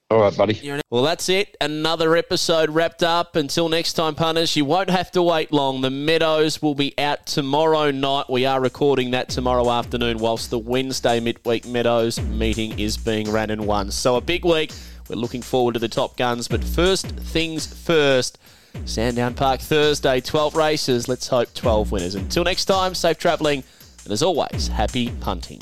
All 0.09 0.21
right, 0.21 0.37
buddy. 0.37 0.81
Well, 0.89 1.03
that's 1.03 1.29
it. 1.29 1.57
Another 1.61 2.15
episode 2.15 2.71
wrapped 2.71 3.03
up. 3.03 3.35
Until 3.35 3.69
next 3.69 3.95
time, 3.95 4.15
punters, 4.15 4.55
you 4.55 4.65
won't 4.65 4.89
have 4.89 5.11
to 5.13 5.23
wait 5.23 5.53
long. 5.53 5.81
The 5.81 5.91
Meadows 5.91 6.63
will 6.63 6.77
be 6.77 6.97
out 6.97 7.27
tomorrow 7.27 7.91
night. 7.91 8.31
We 8.31 8.47
are 8.47 8.61
recording 8.61 9.11
that 9.11 9.29
tomorrow 9.29 9.69
afternoon, 9.69 10.19
whilst 10.19 10.51
the 10.51 10.61
Wednesday 10.61 11.19
midweek 11.19 11.67
Meadows 11.67 12.21
meeting 12.21 12.79
is 12.79 12.97
being 12.97 13.33
ran 13.33 13.51
and 13.51 13.67
won. 13.67 13.91
So 13.91 14.15
a 14.15 14.21
big 14.21 14.45
week. 14.45 14.73
We're 15.09 15.17
looking 15.17 15.43
forward 15.43 15.75
to 15.75 15.81
the 15.81 15.89
top 15.89 16.17
guns. 16.17 16.47
But 16.47 16.63
first 16.63 17.09
things 17.09 17.67
first. 17.67 18.39
Sandown 18.85 19.35
Park 19.35 19.61
Thursday, 19.61 20.21
12 20.21 20.55
races. 20.55 21.09
Let's 21.09 21.27
hope 21.27 21.53
12 21.55 21.91
winners. 21.91 22.15
Until 22.15 22.45
next 22.45 22.67
time, 22.67 22.95
safe 22.95 23.19
travelling. 23.19 23.65
And 24.05 24.13
as 24.13 24.23
always, 24.23 24.69
happy 24.69 25.11
punting. 25.21 25.61